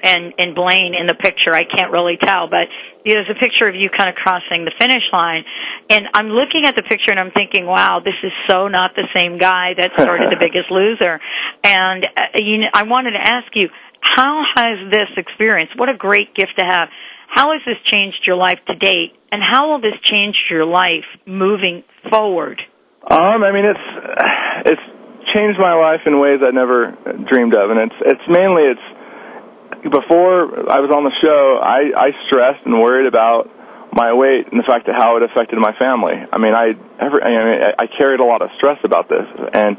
and 0.03 0.35
and 0.38 0.55
Blaine 0.55 0.95
in 0.95 1.07
the 1.07 1.15
picture. 1.15 1.55
I 1.55 1.65
can't 1.65 1.93
really 1.93 2.19
tell, 2.21 2.49
but 2.49 2.69
you 3.05 3.15
know, 3.15 3.23
there's 3.23 3.37
a 3.37 3.41
picture 3.41 3.69
of 3.69 3.75
you 3.75 3.91
kind 3.91 4.11
of 4.11 4.17
crossing 4.17 4.65
the 4.65 4.73
finish 4.79 5.03
line. 5.12 5.45
And 5.91 6.09
I'm 6.15 6.29
looking 6.29 6.65
at 6.67 6.75
the 6.75 6.83
picture 6.83 7.11
and 7.11 7.19
I'm 7.19 7.31
thinking, 7.31 7.67
wow, 7.67 8.01
this 8.05 8.15
is 8.23 8.33
so 8.49 8.69
not 8.69 8.93
the 8.95 9.09
same 9.15 9.38
guy 9.38 9.75
that 9.77 9.93
started 9.99 10.31
The 10.31 10.38
Biggest 10.38 10.71
Loser. 10.71 11.21
And 11.65 12.05
uh, 12.05 12.23
you 12.37 12.59
know, 12.59 12.69
I 12.75 12.83
wanted 12.85 13.12
to 13.12 13.23
ask 13.23 13.47
you, 13.55 13.69
how 14.01 14.43
has 14.57 14.91
this 14.91 15.09
experience? 15.17 15.71
What 15.77 15.88
a 15.88 15.97
great 15.97 16.35
gift 16.35 16.59
to 16.59 16.65
have. 16.65 16.88
How 17.29 17.53
has 17.53 17.62
this 17.65 17.79
changed 17.85 18.27
your 18.27 18.37
life 18.37 18.59
to 18.67 18.75
date, 18.75 19.17
and 19.31 19.41
how 19.41 19.71
will 19.71 19.81
this 19.81 19.97
change 20.03 20.49
your 20.51 20.67
life 20.67 21.09
moving 21.25 21.83
forward? 22.11 22.61
Um, 23.09 23.43
I 23.43 23.53
mean, 23.53 23.65
it's 23.65 23.87
it's 24.67 24.83
changed 25.33 25.59
my 25.59 25.73
life 25.73 26.05
in 26.05 26.21
ways 26.21 26.41
I 26.45 26.51
never 26.51 26.93
dreamed 27.31 27.55
of, 27.55 27.71
and 27.71 27.81
it's 27.88 27.99
it's 28.05 28.27
mainly 28.29 28.65
it's 28.69 28.87
before 29.80 30.68
I 30.68 30.80
was 30.85 30.92
on 30.92 31.04
the 31.04 31.14
show, 31.22 31.58
I, 31.62 31.92
I 31.96 32.08
stressed 32.28 32.66
and 32.66 32.76
worried 32.80 33.06
about 33.06 33.48
my 33.92 34.12
weight 34.16 34.48
and 34.48 34.56
the 34.56 34.64
fact 34.64 34.88
that 34.88 34.96
how 34.96 35.20
it 35.20 35.22
affected 35.22 35.61
my 35.61 35.76
family. 35.76 36.16
I 36.16 36.37
mean, 36.40 36.56
I 36.56 36.72
every, 36.96 37.20
I, 37.20 37.28
mean, 37.44 37.61
I 37.78 37.87
carried 37.87 38.20
a 38.20 38.24
lot 38.24 38.40
of 38.40 38.48
stress 38.56 38.80
about 38.85 39.08
this, 39.08 39.24
and 39.52 39.76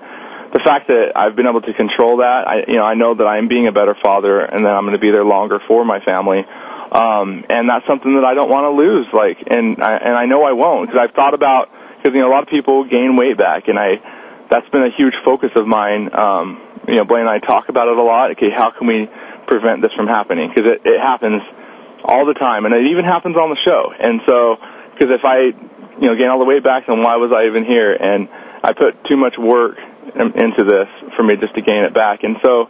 the 0.53 0.61
fact 0.61 0.85
that 0.93 1.17
I've 1.17 1.35
been 1.35 1.49
able 1.49 1.65
to 1.65 1.73
control 1.73 2.21
that, 2.21 2.45
I 2.45 2.55
you 2.69 2.77
know, 2.77 2.85
I 2.85 2.93
know 2.93 3.17
that 3.17 3.25
I'm 3.25 3.49
being 3.49 3.65
a 3.65 3.73
better 3.73 3.97
father, 3.97 4.45
and 4.45 4.65
that 4.65 4.73
I'm 4.73 4.85
going 4.85 4.93
to 4.93 5.01
be 5.01 5.09
there 5.09 5.25
longer 5.25 5.57
for 5.67 5.81
my 5.83 5.97
family. 6.05 6.45
Um, 6.93 7.41
and 7.49 7.65
that's 7.65 7.89
something 7.89 8.13
that 8.21 8.25
I 8.25 8.37
don't 8.37 8.53
want 8.53 8.69
to 8.69 8.73
lose. 8.77 9.09
Like, 9.09 9.41
and 9.49 9.81
I, 9.81 9.97
and 9.97 10.13
I 10.13 10.29
know 10.29 10.45
I 10.45 10.53
won't 10.53 10.85
because 10.85 11.01
I've 11.01 11.15
thought 11.17 11.33
about 11.33 11.73
because 11.97 12.13
you 12.13 12.21
know 12.21 12.29
a 12.29 12.33
lot 12.33 12.45
of 12.45 12.53
people 12.53 12.85
gain 12.85 13.17
weight 13.17 13.33
back, 13.33 13.65
and 13.65 13.81
I 13.81 13.97
that's 14.53 14.69
been 14.69 14.85
a 14.85 14.93
huge 14.93 15.17
focus 15.25 15.49
of 15.57 15.65
mine. 15.65 16.13
Um, 16.13 16.61
you 16.85 17.01
know, 17.01 17.05
Blaine 17.09 17.25
and 17.25 17.33
I 17.33 17.41
talk 17.41 17.73
about 17.73 17.89
it 17.89 17.97
a 17.97 18.05
lot. 18.05 18.37
Okay, 18.37 18.53
how 18.53 18.69
can 18.69 18.85
we 18.85 19.09
prevent 19.47 19.81
this 19.81 19.91
from 19.95 20.07
happening? 20.07 20.49
Because 20.49 20.69
it, 20.77 20.79
it 20.85 20.99
happens 20.99 21.41
all 22.03 22.25
the 22.25 22.35
time, 22.35 22.65
and 22.65 22.73
it 22.75 22.91
even 22.91 23.05
happens 23.05 23.35
on 23.35 23.49
the 23.49 23.59
show. 23.63 23.91
And 23.95 24.21
so, 24.27 24.57
because 24.93 25.09
if 25.11 25.23
I, 25.23 25.55
you 25.99 26.07
know, 26.11 26.15
gain 26.15 26.27
all 26.27 26.39
the 26.39 26.49
weight 26.49 26.63
back, 26.63 26.87
then 26.87 26.99
why 26.99 27.15
was 27.15 27.31
I 27.31 27.47
even 27.47 27.63
here? 27.63 27.93
And 27.95 28.27
I 28.63 28.73
put 28.73 28.99
too 29.07 29.15
much 29.15 29.35
work 29.39 29.79
in- 30.15 30.35
into 30.35 30.63
this 30.67 30.89
for 31.15 31.23
me 31.23 31.35
just 31.39 31.55
to 31.55 31.61
gain 31.61 31.83
it 31.87 31.93
back. 31.93 32.23
And 32.23 32.37
so, 32.43 32.67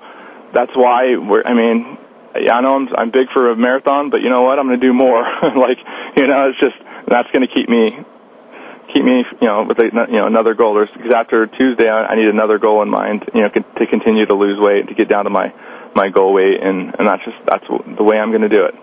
that's 0.53 0.71
why 0.77 1.17
we're. 1.17 1.41
I 1.43 1.53
mean, 1.53 1.97
I 2.33 2.61
know 2.61 2.77
I'm 2.77 2.87
I'm 2.93 3.11
big 3.11 3.27
for 3.33 3.49
a 3.49 3.57
marathon, 3.57 4.09
but 4.09 4.21
you 4.21 4.29
know 4.29 4.45
what? 4.45 4.59
I'm 4.59 4.67
going 4.69 4.79
to 4.79 4.85
do 4.85 4.93
more. 4.93 5.25
like, 5.57 5.81
you 6.15 6.27
know, 6.29 6.49
it's 6.53 6.61
just 6.61 6.77
that's 7.09 7.29
going 7.33 7.45
to 7.45 7.51
keep 7.51 7.67
me 7.67 7.97
keep 8.93 9.03
me, 9.03 9.25
you 9.41 9.47
know, 9.47 9.65
with 9.67 9.79
a, 9.79 9.89
you 9.89 10.19
know 10.21 10.27
another 10.27 10.53
goal. 10.53 10.77
Because 10.77 11.13
after 11.13 11.47
Tuesday, 11.47 11.89
I, 11.89 12.13
I 12.13 12.15
need 12.15 12.29
another 12.29 12.59
goal 12.59 12.81
in 12.83 12.89
mind. 12.89 13.25
You 13.33 13.41
know, 13.41 13.49
to 13.49 13.85
continue 13.89 14.25
to 14.25 14.35
lose 14.35 14.61
weight, 14.61 14.87
to 14.87 14.93
get 14.93 15.09
down 15.09 15.25
to 15.25 15.33
my 15.33 15.49
my 15.95 16.09
goal 16.09 16.33
weight, 16.33 16.61
and 16.61 16.95
and 16.97 17.07
that's 17.07 17.23
just 17.23 17.37
that's 17.45 17.65
the 17.97 18.03
way 18.03 18.17
I'm 18.17 18.29
going 18.29 18.41
to 18.41 18.49
do 18.49 18.65
it. 18.65 18.75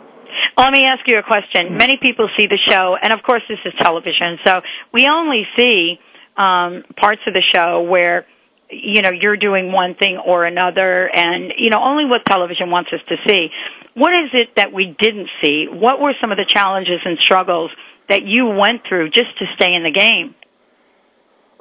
Let 0.56 0.72
me 0.72 0.84
ask 0.84 1.06
you 1.06 1.18
a 1.18 1.22
question. 1.22 1.76
Many 1.76 1.96
people 1.96 2.28
see 2.36 2.46
the 2.46 2.58
show, 2.68 2.96
and 3.00 3.12
of 3.12 3.22
course, 3.22 3.42
this 3.48 3.58
is 3.64 3.72
television, 3.78 4.38
so 4.44 4.60
we 4.92 5.08
only 5.08 5.44
see 5.58 5.98
um, 6.36 6.84
parts 6.96 7.22
of 7.26 7.34
the 7.34 7.42
show 7.52 7.82
where 7.82 8.26
you 8.70 9.02
know 9.02 9.10
you're 9.10 9.36
doing 9.36 9.72
one 9.72 9.94
thing 9.94 10.18
or 10.18 10.44
another, 10.44 11.08
and 11.12 11.52
you 11.56 11.70
know 11.70 11.80
only 11.82 12.04
what 12.04 12.24
television 12.24 12.70
wants 12.70 12.90
us 12.92 13.00
to 13.08 13.16
see. 13.26 13.48
What 13.94 14.12
is 14.12 14.30
it 14.32 14.56
that 14.56 14.72
we 14.72 14.94
didn't 14.98 15.28
see? 15.42 15.66
What 15.70 16.00
were 16.00 16.14
some 16.20 16.30
of 16.30 16.36
the 16.36 16.46
challenges 16.52 17.00
and 17.04 17.18
struggles 17.18 17.70
that 18.08 18.22
you 18.24 18.46
went 18.46 18.82
through 18.88 19.10
just 19.10 19.36
to 19.38 19.46
stay 19.56 19.74
in 19.74 19.82
the 19.82 19.92
game? 19.92 20.34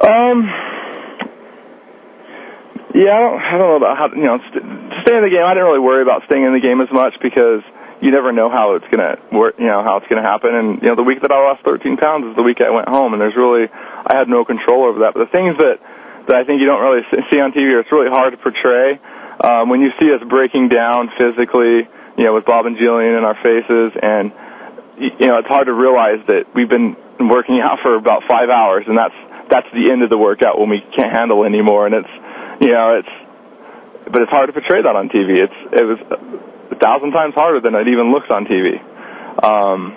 Um. 0.01 0.49
Yeah, 2.93 3.13
I 3.13 3.19
don't, 3.19 3.39
I 3.39 3.51
don't 3.51 3.69
know 3.69 3.75
about 3.77 3.97
how 3.97 4.09
you 4.15 4.23
know 4.23 4.37
st- 5.09 5.17
to 5.17 5.17
stay 5.17 5.17
in 5.17 5.23
the 5.25 5.33
game. 5.33 5.41
I 5.41 5.57
didn't 5.57 5.65
really 5.65 5.81
worry 5.81 6.05
about 6.05 6.21
staying 6.29 6.45
in 6.45 6.53
the 6.53 6.61
game 6.61 6.79
as 6.81 6.91
much 6.93 7.17
because 7.21 7.65
you 7.99 8.13
never 8.13 8.31
know 8.31 8.47
how 8.47 8.77
it's 8.77 8.87
gonna 8.93 9.17
work. 9.33 9.57
You 9.59 9.67
know 9.67 9.83
how 9.83 9.97
it's 9.97 10.07
gonna 10.07 10.23
happen. 10.23 10.53
And 10.53 10.67
you 10.81 10.87
know 10.89 10.95
the 10.95 11.03
week 11.03 11.21
that 11.21 11.31
I 11.33 11.39
lost 11.41 11.65
13 11.65 11.97
pounds 11.97 12.29
is 12.29 12.35
the 12.37 12.45
week 12.45 12.61
I 12.61 12.69
went 12.69 12.87
home, 12.87 13.11
and 13.11 13.19
there's 13.19 13.35
really 13.35 13.67
I 13.69 14.15
had 14.15 14.29
no 14.29 14.45
control 14.45 14.87
over 14.87 15.03
that. 15.03 15.17
But 15.17 15.27
the 15.27 15.33
things 15.33 15.57
that 15.57 15.81
that 16.29 16.35
I 16.37 16.45
think 16.45 16.61
you 16.61 16.67
don't 16.69 16.81
really 16.85 17.03
see 17.33 17.41
on 17.41 17.51
TV, 17.51 17.73
or 17.73 17.81
it's 17.81 17.91
really 17.91 18.13
hard 18.13 18.31
to 18.31 18.39
portray. 18.39 19.01
Um, 19.39 19.69
when 19.69 19.81
you 19.81 19.89
see 19.99 20.11
us 20.11 20.21
breaking 20.27 20.67
down 20.67 21.09
physically, 21.15 21.87
you 22.19 22.23
know, 22.27 22.35
with 22.35 22.45
Bob 22.45 22.67
and 22.67 22.75
Jillian 22.75 23.17
in 23.17 23.23
our 23.23 23.39
faces, 23.39 23.95
and 23.97 24.31
you 24.99 25.27
know, 25.27 25.39
it's 25.39 25.47
hard 25.47 25.67
to 25.67 25.73
realize 25.73 26.19
that 26.27 26.51
we've 26.53 26.69
been 26.69 26.95
working 27.19 27.59
out 27.63 27.79
for 27.81 27.95
about 27.95 28.23
five 28.27 28.51
hours, 28.51 28.83
and 28.87 28.97
that's 28.97 29.15
that's 29.49 29.67
the 29.73 29.91
end 29.91 30.03
of 30.03 30.11
the 30.11 30.19
workout 30.19 30.59
when 30.59 30.69
we 30.69 30.83
can't 30.95 31.11
handle 31.11 31.43
anymore, 31.43 31.87
and 31.87 31.95
it's 31.95 32.13
you 32.61 32.71
know, 32.71 32.99
it's 32.99 33.15
but 34.11 34.21
it's 34.21 34.31
hard 34.31 34.47
to 34.47 34.53
portray 34.53 34.81
that 34.81 34.95
on 34.95 35.09
TV. 35.09 35.37
It's 35.37 35.59
it 35.73 35.85
was 35.85 35.99
a 36.73 36.77
thousand 36.81 37.11
times 37.11 37.33
harder 37.35 37.61
than 37.61 37.75
it 37.75 37.87
even 37.87 38.11
looks 38.11 38.27
on 38.29 38.45
TV. 38.45 38.81
Um, 39.39 39.95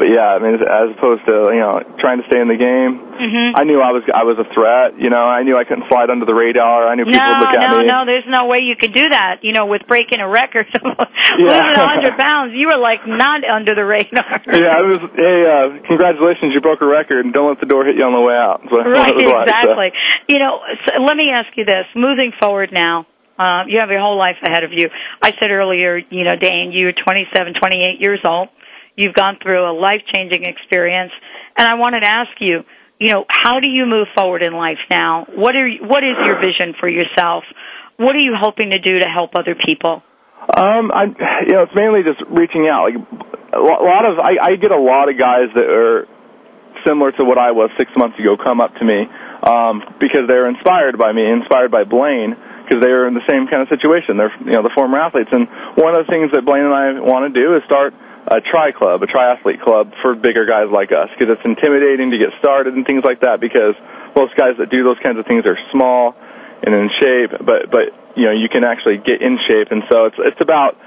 but 0.00 0.08
yeah, 0.08 0.32
I 0.32 0.38
mean, 0.40 0.56
as 0.56 0.96
opposed 0.96 1.20
to 1.28 1.52
you 1.52 1.60
know 1.60 1.76
trying 2.00 2.24
to 2.24 2.26
stay 2.32 2.40
in 2.40 2.48
the 2.48 2.56
game, 2.56 2.96
Mhm. 3.20 3.52
I 3.54 3.64
knew 3.68 3.84
I 3.84 3.92
was 3.92 4.00
I 4.08 4.24
was 4.24 4.40
a 4.40 4.48
threat. 4.56 4.96
You 4.96 5.12
know, 5.12 5.20
I 5.20 5.44
knew 5.44 5.54
I 5.60 5.64
couldn't 5.68 5.84
slide 5.92 6.08
under 6.08 6.24
the 6.24 6.32
radar. 6.34 6.88
I 6.88 6.96
knew 6.96 7.04
people 7.04 7.20
no, 7.20 7.28
would 7.36 7.40
look 7.44 7.52
at 7.52 7.60
me. 7.60 7.68
no, 7.68 7.78
me. 7.84 7.86
no. 7.92 7.98
There's 8.08 8.24
no 8.26 8.46
way 8.48 8.64
you 8.64 8.76
could 8.80 8.94
do 8.96 9.04
that. 9.12 9.44
You 9.44 9.52
know, 9.52 9.66
with 9.68 9.84
breaking 9.86 10.20
a 10.24 10.28
record, 10.28 10.66
losing 10.74 11.76
a 11.76 11.84
hundred 11.84 12.16
pounds, 12.16 12.52
you 12.56 12.66
were 12.72 12.80
like 12.80 13.04
not 13.06 13.44
under 13.44 13.74
the 13.76 13.84
radar. 13.84 14.40
Yeah, 14.50 14.72
I 14.72 14.82
was. 14.88 14.98
Hey, 15.14 15.44
uh, 15.44 15.84
congratulations, 15.86 16.52
you 16.56 16.60
broke 16.60 16.80
a 16.80 16.86
record, 16.88 17.24
and 17.24 17.32
don't 17.34 17.48
let 17.52 17.60
the 17.60 17.66
door 17.66 17.84
hit 17.84 17.96
you 17.96 18.04
on 18.04 18.12
the 18.16 18.20
way 18.24 18.34
out. 18.34 18.64
What- 18.72 18.86
Right, 18.88 19.12
that's 19.18 19.24
what 19.28 19.36
I 19.36 19.44
said. 19.44 19.70
exactly. 19.76 19.88
You 20.28 20.38
know, 20.40 20.60
so 20.88 21.02
let 21.02 21.16
me 21.16 21.30
ask 21.30 21.48
you 21.56 21.64
this: 21.64 21.84
moving 21.94 22.32
forward 22.40 22.72
now, 22.72 23.06
uh, 23.38 23.64
you 23.68 23.78
have 23.80 23.90
your 23.90 24.00
whole 24.00 24.16
life 24.18 24.36
ahead 24.42 24.64
of 24.64 24.72
you. 24.72 24.88
I 25.22 25.32
said 25.38 25.50
earlier, 25.50 25.96
you 25.98 26.24
know, 26.24 26.36
Dane, 26.36 26.72
you're 26.72 26.92
27, 26.92 27.54
28 27.54 28.00
years 28.00 28.20
old. 28.24 28.48
You've 28.96 29.14
gone 29.14 29.38
through 29.42 29.70
a 29.70 29.74
life-changing 29.74 30.44
experience, 30.44 31.12
and 31.56 31.68
I 31.68 31.74
wanted 31.74 32.00
to 32.00 32.06
ask 32.06 32.30
you, 32.40 32.64
you 32.98 33.12
know, 33.12 33.24
how 33.28 33.60
do 33.60 33.66
you 33.66 33.86
move 33.86 34.08
forward 34.14 34.42
in 34.42 34.52
life 34.52 34.78
now? 34.90 35.26
What 35.34 35.56
are 35.56 35.66
you, 35.66 35.80
what 35.86 36.04
is 36.04 36.16
your 36.24 36.38
vision 36.40 36.74
for 36.78 36.88
yourself? 36.88 37.44
What 37.96 38.14
are 38.14 38.20
you 38.20 38.34
hoping 38.38 38.70
to 38.70 38.78
do 38.78 38.98
to 38.98 39.06
help 39.06 39.34
other 39.34 39.54
people? 39.54 40.02
Um, 40.56 40.90
I, 40.92 41.04
you 41.46 41.52
know, 41.52 41.62
it's 41.62 41.74
mainly 41.74 42.00
just 42.02 42.20
reaching 42.28 42.68
out. 42.68 42.88
Like 42.88 43.00
a 43.52 43.56
a 43.56 43.86
lot 43.88 44.04
of, 44.04 44.18
I, 44.18 44.36
I 44.40 44.56
get 44.56 44.70
a 44.70 44.80
lot 44.80 45.08
of 45.08 45.18
guys 45.18 45.48
that 45.54 45.68
are 45.68 46.08
similar 46.86 47.12
to 47.12 47.24
what 47.24 47.36
I 47.36 47.52
was 47.52 47.70
six 47.76 47.90
months 47.96 48.18
ago 48.18 48.36
come 48.40 48.60
up 48.60 48.72
to 48.80 48.84
me 48.84 49.04
um, 49.44 49.84
because 50.00 50.24
they're 50.28 50.48
inspired 50.48 50.96
by 50.96 51.12
me, 51.12 51.24
inspired 51.28 51.70
by 51.70 51.84
Blaine, 51.84 52.36
because 52.64 52.80
they 52.80 52.92
are 52.92 53.08
in 53.08 53.14
the 53.14 53.24
same 53.28 53.48
kind 53.48 53.60
of 53.60 53.68
situation. 53.68 54.16
They're, 54.16 54.32
you 54.44 54.56
know, 54.56 54.64
the 54.64 54.72
former 54.72 54.96
athletes. 54.96 55.28
And 55.32 55.48
one 55.76 55.92
of 55.96 56.04
the 56.04 56.08
things 56.08 56.32
that 56.32 56.44
Blaine 56.44 56.64
and 56.64 56.72
I 56.72 57.00
want 57.04 57.28
to 57.28 57.34
do 57.36 57.56
is 57.56 57.64
start 57.68 57.92
a 58.30 58.40
tri 58.40 58.70
club, 58.70 59.02
a 59.02 59.08
triathlete 59.10 59.60
club 59.60 59.90
for 60.02 60.14
bigger 60.14 60.46
guys 60.46 60.70
like 60.70 60.94
us, 60.94 61.10
because 61.14 61.34
it's 61.34 61.44
intimidating 61.44 62.10
to 62.14 62.18
get 62.18 62.30
started 62.38 62.74
and 62.74 62.86
things 62.86 63.02
like 63.02 63.20
that. 63.26 63.42
Because 63.42 63.74
most 64.14 64.36
guys 64.38 64.54
that 64.58 64.70
do 64.70 64.86
those 64.86 64.98
kinds 65.02 65.18
of 65.18 65.26
things 65.26 65.42
are 65.46 65.58
small 65.74 66.14
and 66.62 66.70
in 66.70 66.88
shape, 67.02 67.32
but 67.42 67.70
but 67.70 67.90
you 68.14 68.26
know 68.26 68.34
you 68.34 68.48
can 68.48 68.62
actually 68.62 68.98
get 68.98 69.20
in 69.20 69.38
shape, 69.48 69.68
and 69.70 69.82
so 69.90 70.06
it's 70.06 70.18
it's 70.18 70.40
about 70.40 70.78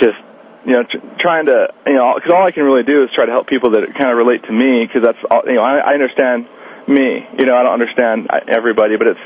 just 0.00 0.20
you 0.64 0.74
know 0.74 0.84
tr- 0.84 1.04
trying 1.20 1.46
to 1.46 1.72
you 1.86 1.94
know 1.96 2.16
because 2.16 2.32
all 2.32 2.44
I 2.44 2.50
can 2.50 2.64
really 2.64 2.84
do 2.84 3.04
is 3.04 3.10
try 3.12 3.26
to 3.26 3.32
help 3.32 3.46
people 3.46 3.72
that 3.72 3.84
kind 3.96 4.10
of 4.10 4.16
relate 4.16 4.44
to 4.44 4.52
me 4.52 4.84
because 4.84 5.04
that's 5.04 5.20
all 5.30 5.44
you 5.46 5.56
know 5.56 5.64
I, 5.64 5.92
I 5.92 5.92
understand 5.94 6.48
me 6.88 7.24
you 7.38 7.46
know 7.46 7.56
I 7.56 7.62
don't 7.62 7.76
understand 7.76 8.28
everybody 8.48 8.96
but 8.96 9.08
it's 9.08 9.24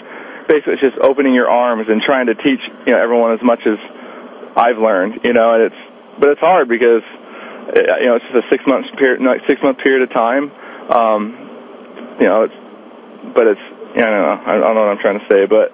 basically 0.51 0.79
it's 0.79 0.85
just 0.85 0.99
opening 1.03 1.35
your 1.35 1.49
arms 1.49 1.87
and 1.89 2.03
trying 2.03 2.27
to 2.27 2.35
teach 2.35 2.63
you 2.87 2.93
know 2.93 3.01
everyone 3.01 3.33
as 3.33 3.43
much 3.43 3.63
as 3.67 3.79
I've 4.59 4.79
learned 4.83 5.23
you 5.23 5.33
know 5.33 5.55
and 5.55 5.63
it's 5.71 5.81
but 6.19 6.35
it's 6.35 6.43
hard 6.43 6.69
because 6.69 7.07
uh, 7.07 7.18
you 7.77 8.07
know 8.09 8.17
it's 8.17 8.25
just 8.33 8.45
a 8.45 8.49
six 8.51 8.65
month 8.67 8.87
period 8.97 9.21
six 9.49 9.61
month 9.63 9.79
period 9.85 10.03
of 10.03 10.11
time. 10.15 10.51
Um 10.89 11.21
you 12.21 12.27
know 12.29 12.49
it's 12.49 12.59
but 13.35 13.47
it's 13.47 13.67
yeah, 13.97 14.05
I 14.05 14.11
don't 14.11 14.23
know. 14.23 14.39
I 14.47 14.53
don't 14.57 14.75
know 14.75 14.85
what 14.87 14.93
I'm 14.97 15.03
trying 15.03 15.21
to 15.21 15.27
say 15.29 15.43
but 15.47 15.69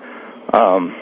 um 0.55 0.95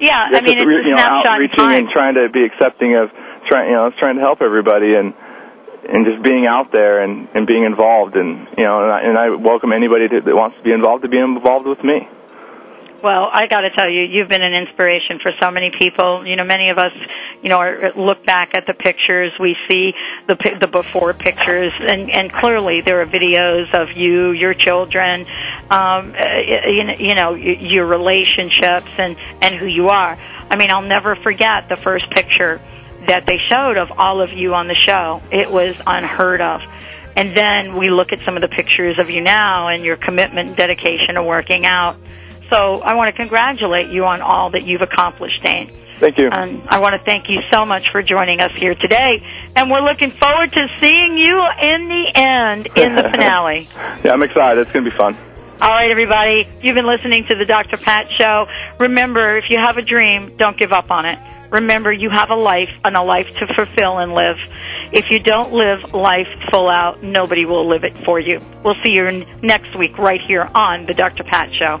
Yeah, 0.00 0.28
I 0.28 0.40
just 0.40 0.44
mean, 0.44 0.58
it's 0.58 0.86
you 0.86 0.94
know, 0.94 1.22
outreaching 1.24 1.72
and 1.72 1.88
trying 1.88 2.14
to 2.14 2.28
be 2.28 2.44
accepting 2.44 2.96
of 2.96 3.08
trying, 3.48 3.70
you 3.70 3.76
know, 3.76 3.90
trying 3.98 4.16
to 4.16 4.22
help 4.22 4.42
everybody 4.42 4.94
and 4.94 5.14
and 5.86 6.04
just 6.04 6.22
being 6.22 6.46
out 6.50 6.72
there 6.72 7.02
and 7.02 7.28
and 7.34 7.46
being 7.46 7.64
involved 7.64 8.16
and 8.16 8.48
you 8.58 8.64
know, 8.64 8.82
and 8.82 8.90
I, 8.92 8.98
and 9.06 9.14
I 9.18 9.26
welcome 9.36 9.72
anybody 9.72 10.08
to, 10.08 10.20
that 10.20 10.34
wants 10.34 10.56
to 10.58 10.62
be 10.62 10.72
involved 10.72 11.02
to 11.04 11.08
be 11.08 11.18
involved 11.18 11.66
with 11.66 11.82
me. 11.84 12.08
Well, 13.06 13.30
I 13.32 13.46
got 13.46 13.60
to 13.60 13.70
tell 13.70 13.88
you, 13.88 14.02
you've 14.02 14.28
been 14.28 14.42
an 14.42 14.52
inspiration 14.52 15.20
for 15.22 15.30
so 15.40 15.52
many 15.52 15.70
people. 15.70 16.26
You 16.26 16.34
know, 16.34 16.42
many 16.42 16.70
of 16.70 16.78
us, 16.78 16.90
you 17.40 17.48
know, 17.48 17.92
look 17.96 18.26
back 18.26 18.56
at 18.56 18.66
the 18.66 18.74
pictures. 18.74 19.30
We 19.38 19.54
see 19.68 19.92
the 20.26 20.34
the 20.60 20.66
before 20.66 21.14
pictures, 21.14 21.72
and 21.78 22.10
and 22.10 22.32
clearly 22.32 22.80
there 22.80 23.00
are 23.02 23.06
videos 23.06 23.72
of 23.80 23.96
you, 23.96 24.32
your 24.32 24.54
children, 24.54 25.24
um, 25.70 26.16
uh, 26.18 26.38
you 26.98 27.14
know, 27.14 27.34
your 27.34 27.86
relationships, 27.86 28.90
and 28.98 29.16
and 29.40 29.54
who 29.54 29.66
you 29.66 29.88
are. 29.88 30.18
I 30.50 30.56
mean, 30.56 30.72
I'll 30.72 30.82
never 30.82 31.14
forget 31.14 31.68
the 31.68 31.76
first 31.76 32.10
picture 32.10 32.60
that 33.06 33.24
they 33.24 33.38
showed 33.48 33.76
of 33.76 33.92
all 33.96 34.20
of 34.20 34.32
you 34.32 34.54
on 34.54 34.66
the 34.66 34.74
show. 34.74 35.22
It 35.30 35.48
was 35.48 35.80
unheard 35.86 36.40
of. 36.40 36.60
And 37.14 37.36
then 37.36 37.76
we 37.76 37.88
look 37.88 38.12
at 38.12 38.18
some 38.26 38.34
of 38.34 38.42
the 38.42 38.48
pictures 38.48 38.98
of 38.98 39.10
you 39.10 39.20
now 39.20 39.68
and 39.68 39.84
your 39.84 39.96
commitment 39.96 40.48
and 40.48 40.56
dedication 40.56 41.14
to 41.14 41.22
working 41.22 41.64
out. 41.64 41.96
So 42.50 42.80
I 42.80 42.94
want 42.94 43.14
to 43.14 43.16
congratulate 43.16 43.90
you 43.90 44.04
on 44.04 44.20
all 44.20 44.50
that 44.50 44.64
you've 44.64 44.82
accomplished, 44.82 45.42
Dane. 45.42 45.70
Thank 45.96 46.18
you. 46.18 46.28
And 46.30 46.62
I 46.68 46.78
want 46.80 46.92
to 46.98 47.04
thank 47.04 47.28
you 47.28 47.40
so 47.50 47.64
much 47.64 47.90
for 47.90 48.02
joining 48.02 48.40
us 48.40 48.52
here 48.54 48.74
today. 48.74 49.22
And 49.56 49.70
we're 49.70 49.80
looking 49.80 50.10
forward 50.10 50.52
to 50.52 50.68
seeing 50.78 51.16
you 51.16 51.40
in 51.62 51.88
the 51.88 52.12
end, 52.14 52.68
in 52.76 52.94
the 52.94 53.02
finale. 53.10 53.66
Yeah, 54.04 54.12
I'm 54.12 54.22
excited. 54.22 54.60
It's 54.60 54.72
going 54.72 54.84
to 54.84 54.90
be 54.90 54.96
fun. 54.96 55.16
All 55.60 55.70
right, 55.70 55.90
everybody. 55.90 56.46
You've 56.60 56.74
been 56.74 56.86
listening 56.86 57.24
to 57.30 57.34
the 57.34 57.46
Dr. 57.46 57.78
Pat 57.78 58.10
Show. 58.10 58.46
Remember, 58.78 59.38
if 59.38 59.44
you 59.48 59.58
have 59.58 59.78
a 59.78 59.82
dream, 59.82 60.36
don't 60.36 60.58
give 60.58 60.70
up 60.70 60.90
on 60.90 61.06
it. 61.06 61.18
Remember, 61.50 61.90
you 61.90 62.10
have 62.10 62.28
a 62.28 62.34
life 62.34 62.68
and 62.84 62.94
a 62.94 63.02
life 63.02 63.26
to 63.38 63.46
fulfill 63.54 63.98
and 63.98 64.12
live. 64.12 64.36
If 64.92 65.06
you 65.10 65.18
don't 65.18 65.52
live 65.52 65.94
life 65.94 66.28
full 66.50 66.68
out, 66.68 67.02
nobody 67.02 67.46
will 67.46 67.66
live 67.66 67.84
it 67.84 67.96
for 68.04 68.20
you. 68.20 68.40
We'll 68.62 68.74
see 68.84 68.94
you 68.94 69.24
next 69.42 69.76
week 69.78 69.96
right 69.96 70.20
here 70.20 70.50
on 70.54 70.84
the 70.84 70.92
Dr. 70.92 71.24
Pat 71.24 71.48
Show. 71.58 71.80